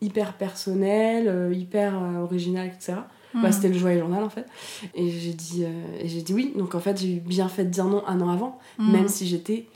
[0.00, 2.94] hyper personnel, euh, hyper original, etc.
[3.34, 3.52] Bah, Hmm.
[3.52, 4.46] c'était le joyeux journal en fait.
[4.94, 5.64] Et j'ai dit,
[6.04, 6.52] j'ai dit oui.
[6.56, 9.26] Donc en fait, j'ai eu bien fait de dire non un an avant, même si
[9.26, 9.66] j'étais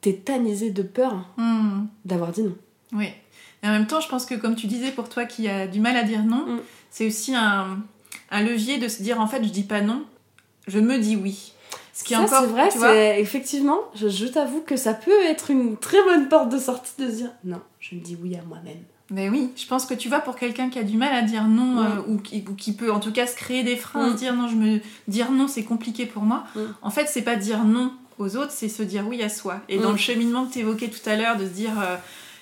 [0.00, 1.26] tétanisée de peur
[2.04, 2.54] d'avoir dit non.
[2.92, 3.08] Oui.
[3.62, 5.80] Et en même temps, je pense que comme tu disais, pour toi qui a du
[5.80, 6.60] mal à dire non, Mm.
[6.90, 7.78] c'est aussi un,
[8.30, 10.04] un levier de se dire en fait, je dis pas non,
[10.66, 11.52] je me dis oui.
[11.92, 14.76] Ce qui est ça, encore, c'est vrai, tu vois, c'est effectivement, je, je t'avoue que
[14.76, 18.00] ça peut être une très bonne porte de sortie de se dire non, je me
[18.00, 18.82] dis oui à moi-même.
[19.10, 21.44] Mais oui, je pense que tu vois, pour quelqu'un qui a du mal à dire
[21.44, 21.78] non, Mm.
[21.78, 24.14] euh, ou, qui, ou qui peut en tout cas se créer des freins, Mm.
[24.16, 26.44] dire non, je me dire non, c'est compliqué pour moi.
[26.82, 29.60] En fait, c'est pas dire non aux autres, c'est se dire oui à soi.
[29.70, 31.96] Et dans le cheminement que tu évoquais tout à l'heure, de se dire euh,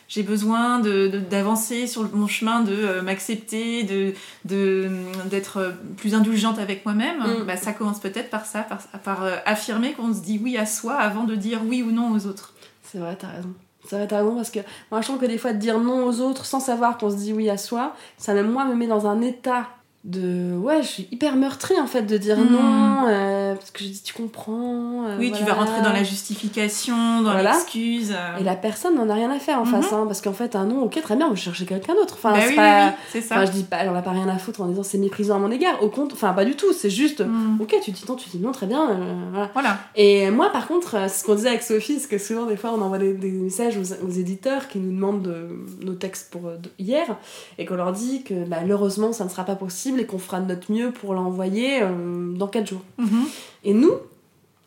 [0.09, 4.12] j'ai besoin de- de- d'avancer sur mon chemin, de euh, m'accepter, de
[4.44, 4.90] de-
[5.30, 7.44] d'être plus indulgente avec moi-même, Mm.
[7.46, 10.66] bah, ça commence peut-être par ça, par, par euh, affirmer qu'on se dit oui à
[10.66, 12.52] soi avant de dire oui ou non aux autres.
[12.82, 13.50] C'est vrai, t'as raison.
[13.86, 16.20] C'est vrai, t'as raison parce que moi je trouve que des fois dire non aux
[16.20, 19.07] autres sans savoir qu'on se dit oui à soi, ça même moi me met dans
[19.07, 19.68] un état
[20.05, 22.52] de ouais, je suis hyper meurtrie en fait de dire Mm.
[22.52, 25.07] non euh, parce que je dis tu comprends.
[25.07, 27.52] euh, oui, tu vas rentrer dans la justification, dans Voilà.
[27.52, 28.12] l'excuse.
[28.12, 28.38] euh.
[28.40, 29.70] Et la personne n'en a rien à faire en Mhm.
[29.82, 32.14] face, hein, parce qu'en fait, un non, ok, très bien, on va chercher quelqu'un d'autre.
[32.18, 33.36] Enfin, Bah c'est oui, pas- oui, oui, c'est ça.
[33.36, 35.36] Enfin, je dis pas, elle en a pas rien à foutre en disant c'est méprisant
[35.36, 35.82] à mon égard.
[35.82, 37.61] Au compte, enfin, pas du tout, c'est juste, Mm.
[37.61, 38.86] ok, tu dis non, tu dis non, très bien,
[39.32, 39.50] voilà.
[39.55, 39.78] Voilà.
[39.96, 42.72] Et moi, par contre, c'est ce qu'on disait avec Sophie, c'est que souvent, des fois,
[42.76, 45.48] on envoie des, des messages aux, aux éditeurs qui nous demandent de-
[45.82, 47.16] nos textes pour de- hier,
[47.59, 50.40] et qu'on leur dit que bah, malheureusement, ça ne sera pas possible et qu'on fera
[50.40, 52.82] de notre mieux pour l'envoyer euh, dans 4 jours.
[52.99, 53.24] Mhm.
[53.64, 53.92] Et nous,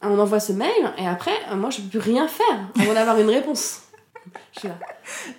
[0.02, 3.20] on envoie ce mail, et après, euh, moi, je peux plus rien faire avant d'avoir
[3.20, 3.82] une réponse.
[4.54, 4.76] Je suis là.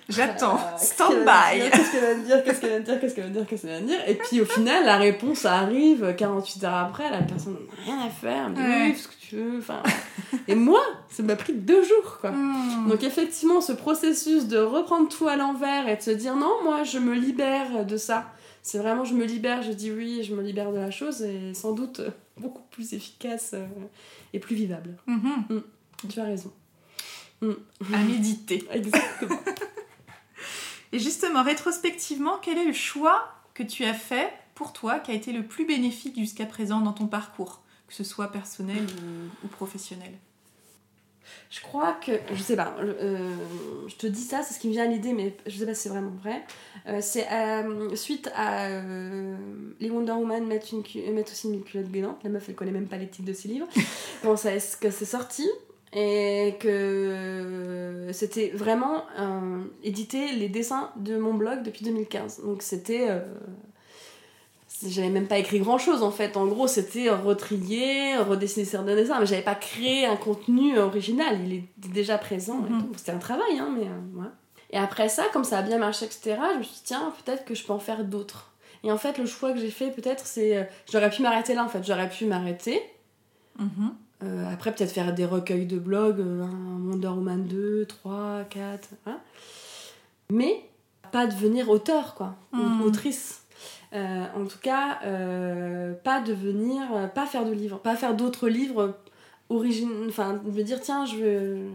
[0.09, 0.55] J'attends.
[0.55, 1.59] Euh, qu'est-ce Stand qu'elle va me by.
[1.59, 3.35] dire, Qu'est-ce qu'elle va me dire Qu'est-ce qu'elle va me dire Qu'est-ce qu'elle va me
[3.35, 6.73] dire Qu'est-ce qu'elle va me dire Et puis au final, la réponse arrive 48 heures
[6.73, 8.91] après, la personne n'a rien à faire, elle me dit Ouais.
[8.91, 9.59] oui, ce que tu veux.
[9.59, 9.83] Enfin,
[10.47, 12.31] et moi, ça m'a pris deux jours, quoi.
[12.31, 12.89] Mm.
[12.89, 16.83] Donc effectivement, ce processus de reprendre tout à l'envers et de se dire non, moi,
[16.83, 18.25] je me libère de ça.
[18.61, 21.53] C'est vraiment, je me libère, je dis oui, je me libère de la chose et
[21.53, 23.65] sans doute euh, beaucoup plus efficace euh,
[24.33, 24.97] et plus vivable.
[25.07, 25.63] Mhm.
[26.09, 26.51] Tu as raison.
[27.41, 28.63] À méditer.
[28.71, 29.39] Exactement.
[30.91, 35.13] Et justement, rétrospectivement, quel est le choix que tu as fait pour toi qui a
[35.13, 39.47] été le plus bénéfique jusqu'à présent dans ton parcours, que ce soit personnel ou, ou
[39.49, 40.17] professionnel?
[41.49, 43.17] Je crois que, je sais pas, euh,
[43.87, 45.73] je te dis ça, c'est ce qui me vient à l'idée, mais je sais pas
[45.73, 46.43] si c'est vraiment vrai.
[46.87, 48.69] Euh, c'est euh, suite à
[49.79, 52.23] les Wonder Woman mettent, une, mettent aussi une culotte gainante.
[52.23, 53.67] La meuf, elle connaît même pas les titres de ses livres.
[54.23, 55.49] Quand ça, que c'est sorti?
[55.91, 59.05] Et que c'était vraiment
[59.83, 62.43] éditer les dessins de mon blog depuis 2015.
[62.43, 63.07] Donc c'était.
[64.87, 66.37] J'avais même pas écrit grand chose en fait.
[66.37, 71.37] En gros, c'était retrier, redessiner certains dessins, mais j'avais pas créé un contenu original.
[71.45, 72.57] Il était déjà présent.
[72.57, 72.91] Mhm.
[72.95, 74.31] C'était un travail, hein, mais euh, voilà.
[74.71, 77.43] Et après ça, comme ça a bien marché, etc., je me suis dit, tiens, peut-être
[77.45, 78.51] que je peux en faire d'autres.
[78.83, 80.55] Et en fait, le choix que j'ai fait, peut-être, c'est.
[80.57, 81.83] euh, J'aurais pu m'arrêter là, en fait.
[81.85, 82.81] J'aurais pu m'arrêter.
[83.57, 83.93] Mhm.
[84.23, 86.45] Euh, après, peut-être faire des recueils de blogs, euh,
[86.87, 89.17] Wonder Woman 2, 3, 4, hein.
[90.29, 90.61] Mais
[91.11, 92.81] pas devenir auteur, quoi, ou Mm.
[92.83, 93.38] autrice.
[93.93, 98.47] Euh, en tout cas, euh, pas devenir, euh, pas faire de livres, pas faire d'autres
[98.47, 98.97] livres
[99.49, 101.67] origine, enfin, de me dire, tiens, je veux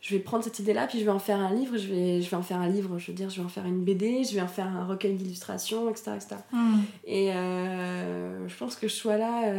[0.00, 2.30] je vais prendre cette idée-là, puis je vais en faire un livre, je vais, je
[2.30, 4.34] vais en faire un livre, je veux dire, je vais en faire une BD, je
[4.34, 6.12] vais en faire un recueil d'illustrations, etc.
[6.14, 6.36] etc.
[7.04, 9.52] Et euh, je pense que ce choix-là,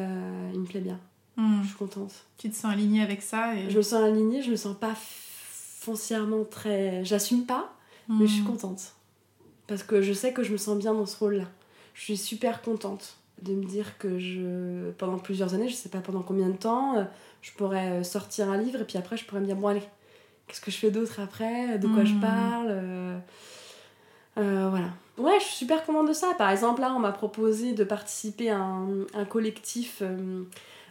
[0.53, 0.97] il me plaît bien.
[1.37, 2.11] Je suis contente.
[2.37, 3.69] Tu te sens alignée avec ça et...
[3.69, 7.05] Je me sens alignée, je me sens pas foncièrement très...
[7.05, 7.73] J'assume pas,
[8.07, 8.93] mais je suis contente.
[9.67, 11.45] Parce que je sais que je me sens bien dans ce rôle-là.
[11.99, 15.99] Je suis super contente de me dire que je pendant plusieurs années, je sais pas
[15.99, 17.03] pendant combien de temps, euh,
[17.41, 19.83] je pourrais sortir un livre et puis après je pourrais me dire bon allez,
[20.47, 22.21] qu'est-ce que je fais d'autre après, de quoi je hmm.
[22.21, 22.67] parle?
[22.69, 23.19] Euh,
[24.37, 24.87] euh, voilà.
[25.17, 26.33] Ouais, je suis super contente de ça.
[26.37, 30.43] Par exemple, là, on m'a proposé de participer à un, collectif euh,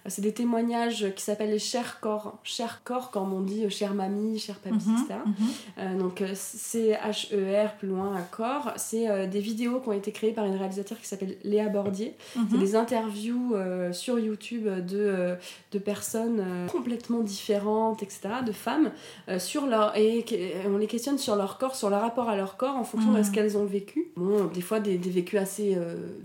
[0.07, 2.39] c'est des témoignages qui s'appellent les chers corps.
[2.43, 5.21] Chers corps, comme on dit, chère mamie, chère papy, mhm, etc.
[5.25, 5.35] Mhm.
[5.79, 8.73] Euh, donc, C-H-E-R, plus loin, à corps.
[8.77, 12.15] C'est euh, des vidéos qui ont été créées par une réalisatrice qui s'appelle Léa Bordier.
[12.35, 12.59] C'est mhm.
[12.59, 15.37] des interviews euh, sur YouTube de,
[15.73, 18.91] de personnes complètement différentes, etc., de femmes,
[19.39, 20.25] sur leur, et
[20.67, 23.23] on les questionne sur leur corps, sur leur rapport à leur corps en fonction de
[23.23, 24.09] ce qu'elles ont vécu.
[24.17, 25.77] Bon, des fois, des, des vécus assez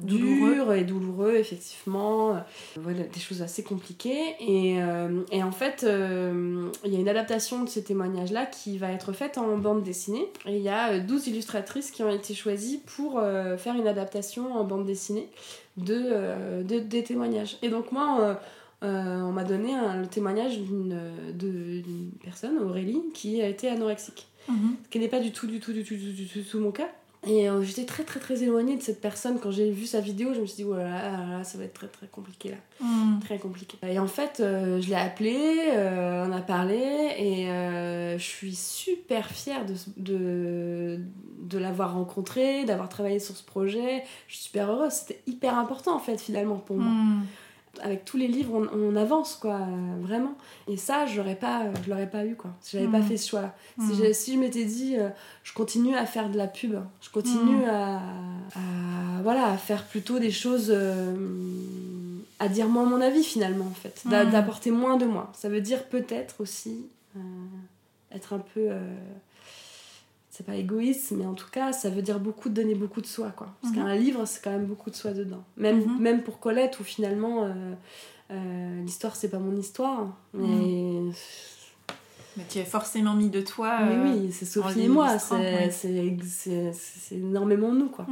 [0.02, 2.42] durs et douloureux, effectivement.
[2.78, 4.36] voilà, des choses assez compliqué.
[4.40, 8.78] Et, euh, et en fait, euh, il y a une adaptation de ces témoignages-là qui
[8.78, 10.28] va être faite en bande dessinée.
[10.46, 14.54] Et il y a 12 illustratrices qui ont été choisies pour euh, faire une adaptation
[14.54, 15.30] en bande dessinée
[15.78, 17.58] de, de des témoignages.
[17.62, 18.40] Et donc moi...
[18.86, 24.28] on m'a donné un, le témoignage d'une personne, Aurélie, qui a été anorexique.
[24.50, 24.76] Mhm.
[24.84, 26.72] Ce qui n'est pas du tout, du tout, du tout, du tout, du tout mon
[26.72, 26.90] cas.
[27.26, 29.40] Et euh, j'étais très très très éloignée de cette personne.
[29.40, 32.08] Quand j'ai vu sa vidéo, je me suis dit, voilà, ça va être très très
[32.08, 32.58] compliqué là.
[32.82, 33.20] Hmm.
[33.20, 33.78] Très compliqué.
[33.88, 36.76] Et en fait, euh, je l'ai appelé, euh, on a parlé,
[37.18, 37.46] et
[38.18, 41.00] je suis super fière de, de,
[41.42, 44.04] de l'avoir rencontré, d'avoir travaillé sur ce projet.
[44.28, 44.92] Je suis super heureuse.
[44.92, 46.92] C'était hyper important en fait, finalement, pour moi.
[46.92, 47.22] Hmm
[47.82, 49.62] avec tous les livres, on, avance, quoi,
[50.00, 50.36] vraiment.
[50.68, 53.04] Et ça, je l'aurais pas, je l'aurais pas eu, quoi, si j'avais pas mm.
[53.04, 53.56] fait ce choix-là.
[53.80, 54.34] Si, mm.
[54.34, 55.10] je, m'étais dit, euh,
[55.44, 57.70] je continue à faire de la pub, je continue mm.
[57.70, 58.02] à,
[59.24, 61.16] voilà, à faire plutôt des choses, euh,
[62.40, 65.32] à dire moins mon avis, finalement, en fait, d'apporter moins de moi.
[65.34, 67.20] Ça veut dire peut-être aussi euh,
[68.12, 68.70] être un peu
[70.34, 73.06] c'est pas égoïste, mais en tout cas, ça veut dire beaucoup de donner beaucoup de
[73.06, 73.54] soi, quoi.
[73.62, 73.84] Parce mhm.
[73.84, 75.44] qu'un livre, c'est quand même beaucoup de soi dedans.
[75.58, 76.00] Même, mhm.
[76.00, 77.74] même pour Colette, où finalement, euh,
[78.32, 80.48] euh, l'histoire, c'est pas mon histoire, mais...
[80.48, 81.14] Mhm.
[82.36, 83.82] Mais tu as forcément mis de toi.
[83.82, 88.08] Mais oui, c'est Sophie et moi, c'est énormément nous, quoi.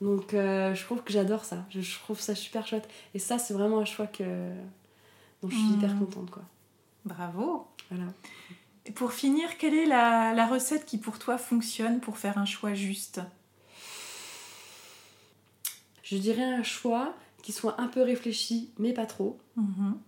[0.00, 1.66] Donc, euh, je trouve que j'adore ça.
[1.68, 2.88] Je, je, trouve ça super chouette.
[3.12, 4.24] Et ça, c'est vraiment un choix que...
[5.42, 6.44] dont je suis hyper contente, quoi.
[7.04, 7.66] Bravo!
[7.90, 8.06] Voilà
[8.94, 13.20] pour finir, quelle est la, recette qui pour toi fonctionne pour faire un choix juste?
[16.02, 19.38] Je dirais un choix qui soit un peu réfléchi, mais pas trop.
[19.56, 19.98] Mhm.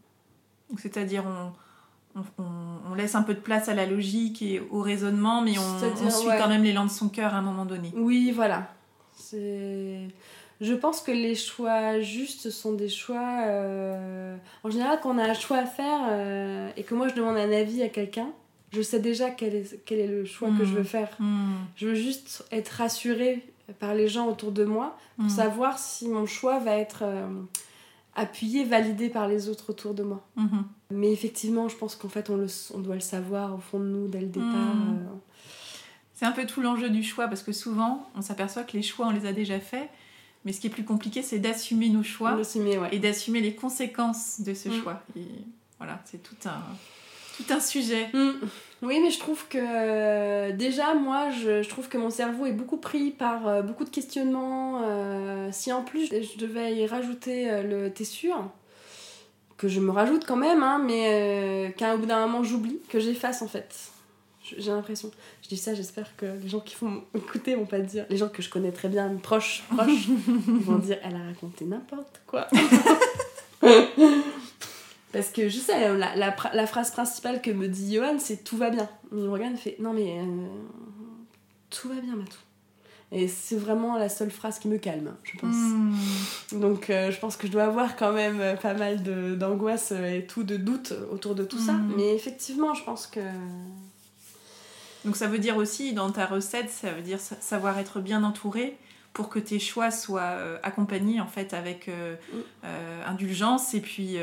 [0.78, 6.11] C'est-à-dire on, laisse un peu de place à la logique et au raisonnement, mais on,
[6.11, 7.93] suit quand même l'élan de son cœur à un moment donné.
[7.95, 8.72] Oui, voilà.
[9.33, 13.45] Je pense que les choix justes sont des choix...
[13.47, 17.14] Euh, en général, quand on a un choix à faire euh, et que moi je
[17.14, 18.31] demande un avis à quelqu'un,
[18.73, 20.85] je sais déjà quel est, quel est le choix que je veux hmm.
[20.85, 21.09] faire.
[21.18, 21.55] Hmm.
[21.77, 23.45] Je veux juste être rassurée
[23.79, 25.31] par les gens autour de moi pour hmm.
[25.31, 27.29] savoir si mon choix va être euh,
[28.14, 30.27] appuyé, validé par les autres autour de moi.
[30.91, 33.85] Mais effectivement, je pense qu'en fait, on, le, on doit le savoir au fond de
[33.85, 34.49] nous dès le départ.
[34.49, 35.07] Euh.
[36.14, 39.07] C'est un peu tout l'enjeu du choix parce que souvent, on s'aperçoit que les choix,
[39.07, 39.89] on les a déjà faits.
[40.45, 42.39] Mais ce qui est plus compliqué, c'est d'assumer nos choix
[42.93, 45.03] et d'assumer les conséquences de ce choix.
[45.16, 45.27] Et
[45.79, 46.62] voilà, c'est tout un,
[47.43, 48.09] tout un sujet.
[48.12, 48.32] Mm.
[48.82, 52.78] Oui, mais je trouve que euh, déjà, moi, je, trouve que mon cerveau est beaucoup
[52.78, 54.82] pris par euh, beaucoup de questionnements.
[54.84, 58.51] Euh, si en plus je devais y rajouter le t'es sûr,
[59.59, 63.43] que je me rajoute quand même, hein, mais qu'à bout d'un moment j'oublie, que j'efface
[63.43, 63.74] en fait.
[64.43, 65.11] J'ai l'impression.
[65.43, 68.07] Je dis ça, j'espère que les gens qui vont écouter vont pas dire.
[68.09, 72.22] Les gens que je connais très bien, proches, proches, vont dire elle a raconté n'importe
[72.26, 72.49] quoi.
[75.13, 78.57] Parce que je sais, la, la, la, phrase principale que me dit Johan, c'est tout
[78.57, 78.89] va bien.
[79.11, 80.47] Mais Morgane fait non, mais euh,
[81.69, 82.39] tout va bien, Matou.
[83.13, 85.57] Et c'est vraiment la seule phrase qui me calme, je pense.
[85.57, 86.61] Hmm.
[86.61, 89.03] Donc euh, je pense que je dois avoir quand même euh, pas mal
[89.37, 91.73] d'angoisse et tout, de doute autour de tout ça.
[91.73, 91.93] Hmm.
[91.97, 93.21] Mais effectivement, je pense que.
[95.05, 98.77] Donc ça veut dire aussi, dans ta recette, ça veut dire savoir être bien entouré
[99.13, 102.67] pour que tes choix soient accompagnés en fait avec mm.
[103.07, 104.19] indulgence et puis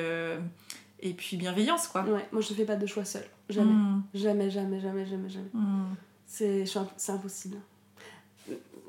[1.00, 2.04] et puis bienveillance, quoi.
[2.04, 3.26] Ouais, moi je fais pas de choix seul.
[3.50, 3.72] Jamais.
[3.72, 4.04] Hmm.
[4.14, 5.50] Jamais, jamais, jamais, jamais, jamais.
[5.54, 5.94] Hmm.
[6.26, 6.66] C'est
[7.08, 7.58] impossible.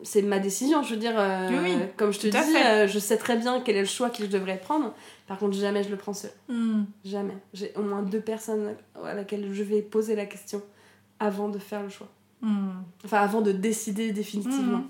[0.02, 2.88] c'est ma décision, je veux dire, euh, Oui, oui, comme je te tout dis, euh,
[2.88, 4.94] je sais très bien quel est le choix que je devrais prendre.
[5.26, 6.32] Par contre, jamais je le prends seul.
[6.48, 6.84] Hmm.
[7.04, 7.36] Jamais.
[7.52, 10.62] J'ai au moins deux personnes à laquelle je vais poser la question
[11.20, 12.08] avant de faire le choix.
[12.40, 12.68] Hmm.
[13.04, 14.78] Enfin, avant de décider définitivement.
[14.78, 14.84] Mhm.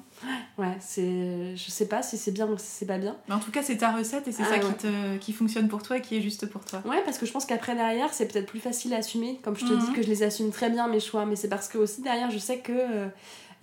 [0.58, 1.56] Ouais, c'est.
[1.56, 3.16] Je sais pas si c'est bien ou si c'est pas bien.
[3.28, 4.60] Mais en tout cas, c'est ta recette et c'est Ah, ça ouais.
[4.60, 6.82] qui, te, qui fonctionne pour toi et qui est juste pour toi.
[6.84, 9.40] Ouais, parce que je pense qu'après derrière, c'est peut-être plus facile à assumer.
[9.42, 9.78] Comme je te Mhm.
[9.80, 11.24] dis que je les assume très bien, mes choix.
[11.24, 12.72] Mais c'est parce que aussi derrière, je sais que.
[12.72, 13.08] euh,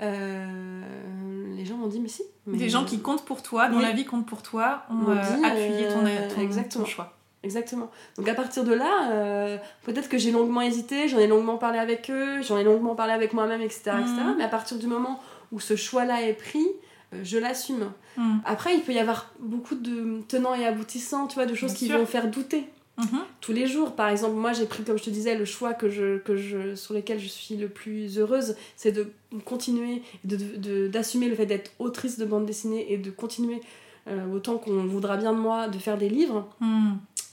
[0.02, 2.24] euh, les gens m'ont dit, mais si.
[2.46, 3.84] mais- Des gens qui comptent pour toi, dont Oui.
[3.84, 7.18] la vie compte pour toi, ont euh, dit, appuyé ton, ton- choix.
[7.46, 7.90] Exactement.
[8.18, 11.80] Donc à partir de là, euh, peut-être que j'ai longuement hésité, j'en ai longuement parlé
[11.80, 14.16] avec eux, j'en ai longuement parlé avec moi-même, etc., etc.
[14.18, 14.36] Mhm.
[14.38, 15.20] Mais à partir du moment
[15.52, 16.66] où ce choix-là est pris,
[17.14, 17.92] euh, je l'assume.
[18.18, 18.38] Hmm.
[18.46, 21.78] Après, il peut y avoir beaucoup de tenants et aboutissants, tu vois, de choses Bien
[21.80, 21.98] qui sûr.
[22.00, 22.64] vont faire douter
[22.98, 23.20] Mhm.
[23.42, 23.92] tous les jours.
[23.96, 26.76] Par exemple, moi, j'ai pris, comme je te disais, le choix que je, que je,
[26.76, 29.12] sur lequel je suis le plus heureuse, c'est de
[29.44, 33.60] continuer, de, de- d'assumer le fait d'être autrice de bande dessinée et de continuer,
[34.08, 36.48] euh, autant qu'on voudra bien de moi, de faire des livres.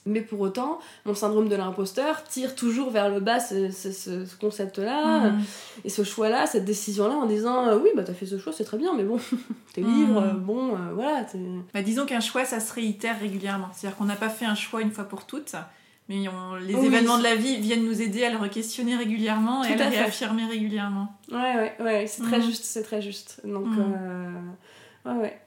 [0.05, 4.25] Mais pour autant, mon syndrome de l'imposteur tire toujours vers le bas ce, ce- ce-
[4.27, 5.41] ce concept-là Hmm.
[5.85, 8.65] et ce choix-là, cette décision-là, en disant euh, oui, bah t'as fait ce choix, c'est
[8.65, 9.19] très bien, mais bon,
[9.75, 9.95] tes Mhm.
[9.95, 11.25] livres, euh, bon, euh, voilà.
[11.73, 13.69] Bah, disons qu'un choix, ça se réitère régulièrement.
[13.73, 15.55] C'est-à-dire qu'on n'a pas fait un choix une fois pour toutes,
[16.09, 16.87] mais on- les Oui.
[16.87, 20.47] événements de la vie viennent nous aider à le re-questionner régulièrement et à le réaffirmer
[20.47, 21.17] régulièrement.
[21.31, 22.45] Ouais, ouais, ouais, c'est très Mhm.
[22.47, 23.41] juste, c'est très juste.
[23.45, 24.31] Donc, euh,
[25.07, 25.41] ouais, ouais.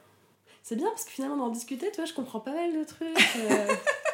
[0.63, 3.15] C'est bien parce que finalement, d'en discuter, tu vois, je comprends pas mal de trucs.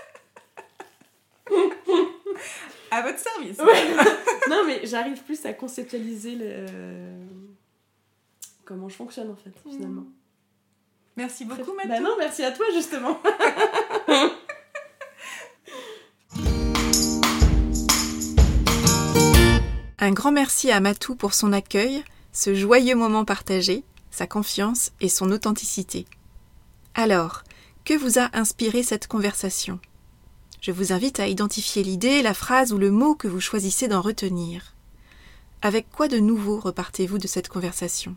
[2.91, 3.57] À votre service.
[3.59, 3.95] Ouais.
[4.49, 6.65] non, mais j'arrive plus à conceptualiser le...
[8.65, 10.05] comment je fonctionne en fait, finalement.
[11.17, 12.03] Merci beaucoup, Bah Mathilde.
[12.03, 13.19] non, merci à toi, justement.
[19.99, 25.09] Un grand merci à Matou pour son accueil, ce joyeux moment partagé, sa confiance et
[25.09, 26.07] son authenticité.
[26.95, 27.43] Alors,
[27.85, 29.79] que vous a inspiré cette conversation?
[30.61, 33.99] Je vous invite à identifier l'idée, la phrase ou le mot que vous choisissez d'en
[33.99, 34.75] retenir.
[35.63, 38.15] Avec quoi de nouveau repartez-vous de cette conversation?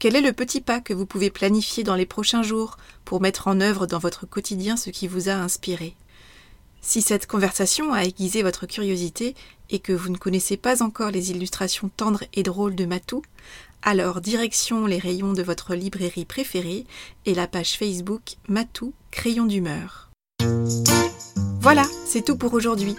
[0.00, 3.46] Quel est le petit pas que vous pouvez planifier dans les prochains jours pour mettre
[3.46, 5.94] en œuvre dans votre quotidien ce qui vous a inspiré?
[6.80, 9.36] Si cette conversation a aiguisé votre curiosité,
[9.70, 13.22] et que vous ne connaissez pas encore les illustrations tendres et drôles de Matou,
[13.82, 16.84] alors direction les rayons de votre librairie préférée
[17.26, 20.10] et la page Facebook Matou Crayon d'humeur.
[21.64, 22.94] Voilà, c'est tout pour aujourd'hui.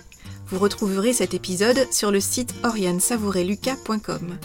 [0.48, 4.40] Vous retrouverez cet épisode sur le site oriansavoureluca.com.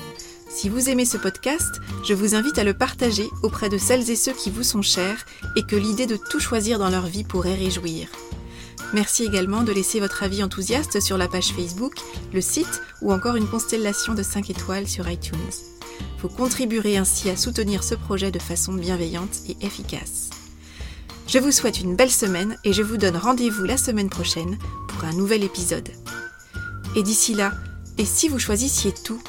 [0.51, 4.17] Si vous aimez ce podcast, je vous invite à le partager auprès de celles et
[4.17, 5.25] ceux qui vous sont chers
[5.57, 8.09] et que l'idée de tout choisir dans leur vie pourrait réjouir.
[8.93, 11.95] Merci également de laisser votre avis enthousiaste sur la page Facebook,
[12.35, 15.39] le site ou encore une constellation de 5 étoiles sur iTunes.
[16.19, 20.30] Vous contribuerez ainsi à soutenir ce projet de façon bienveillante et efficace.
[21.33, 24.59] Je vous souhaite une belle semaine et je vous donne rendez-vous la semaine prochaine
[24.89, 25.89] pour un nouvel épisode.
[26.97, 27.53] Et d'ici là,
[27.99, 29.23] et si vous choisissiez tout?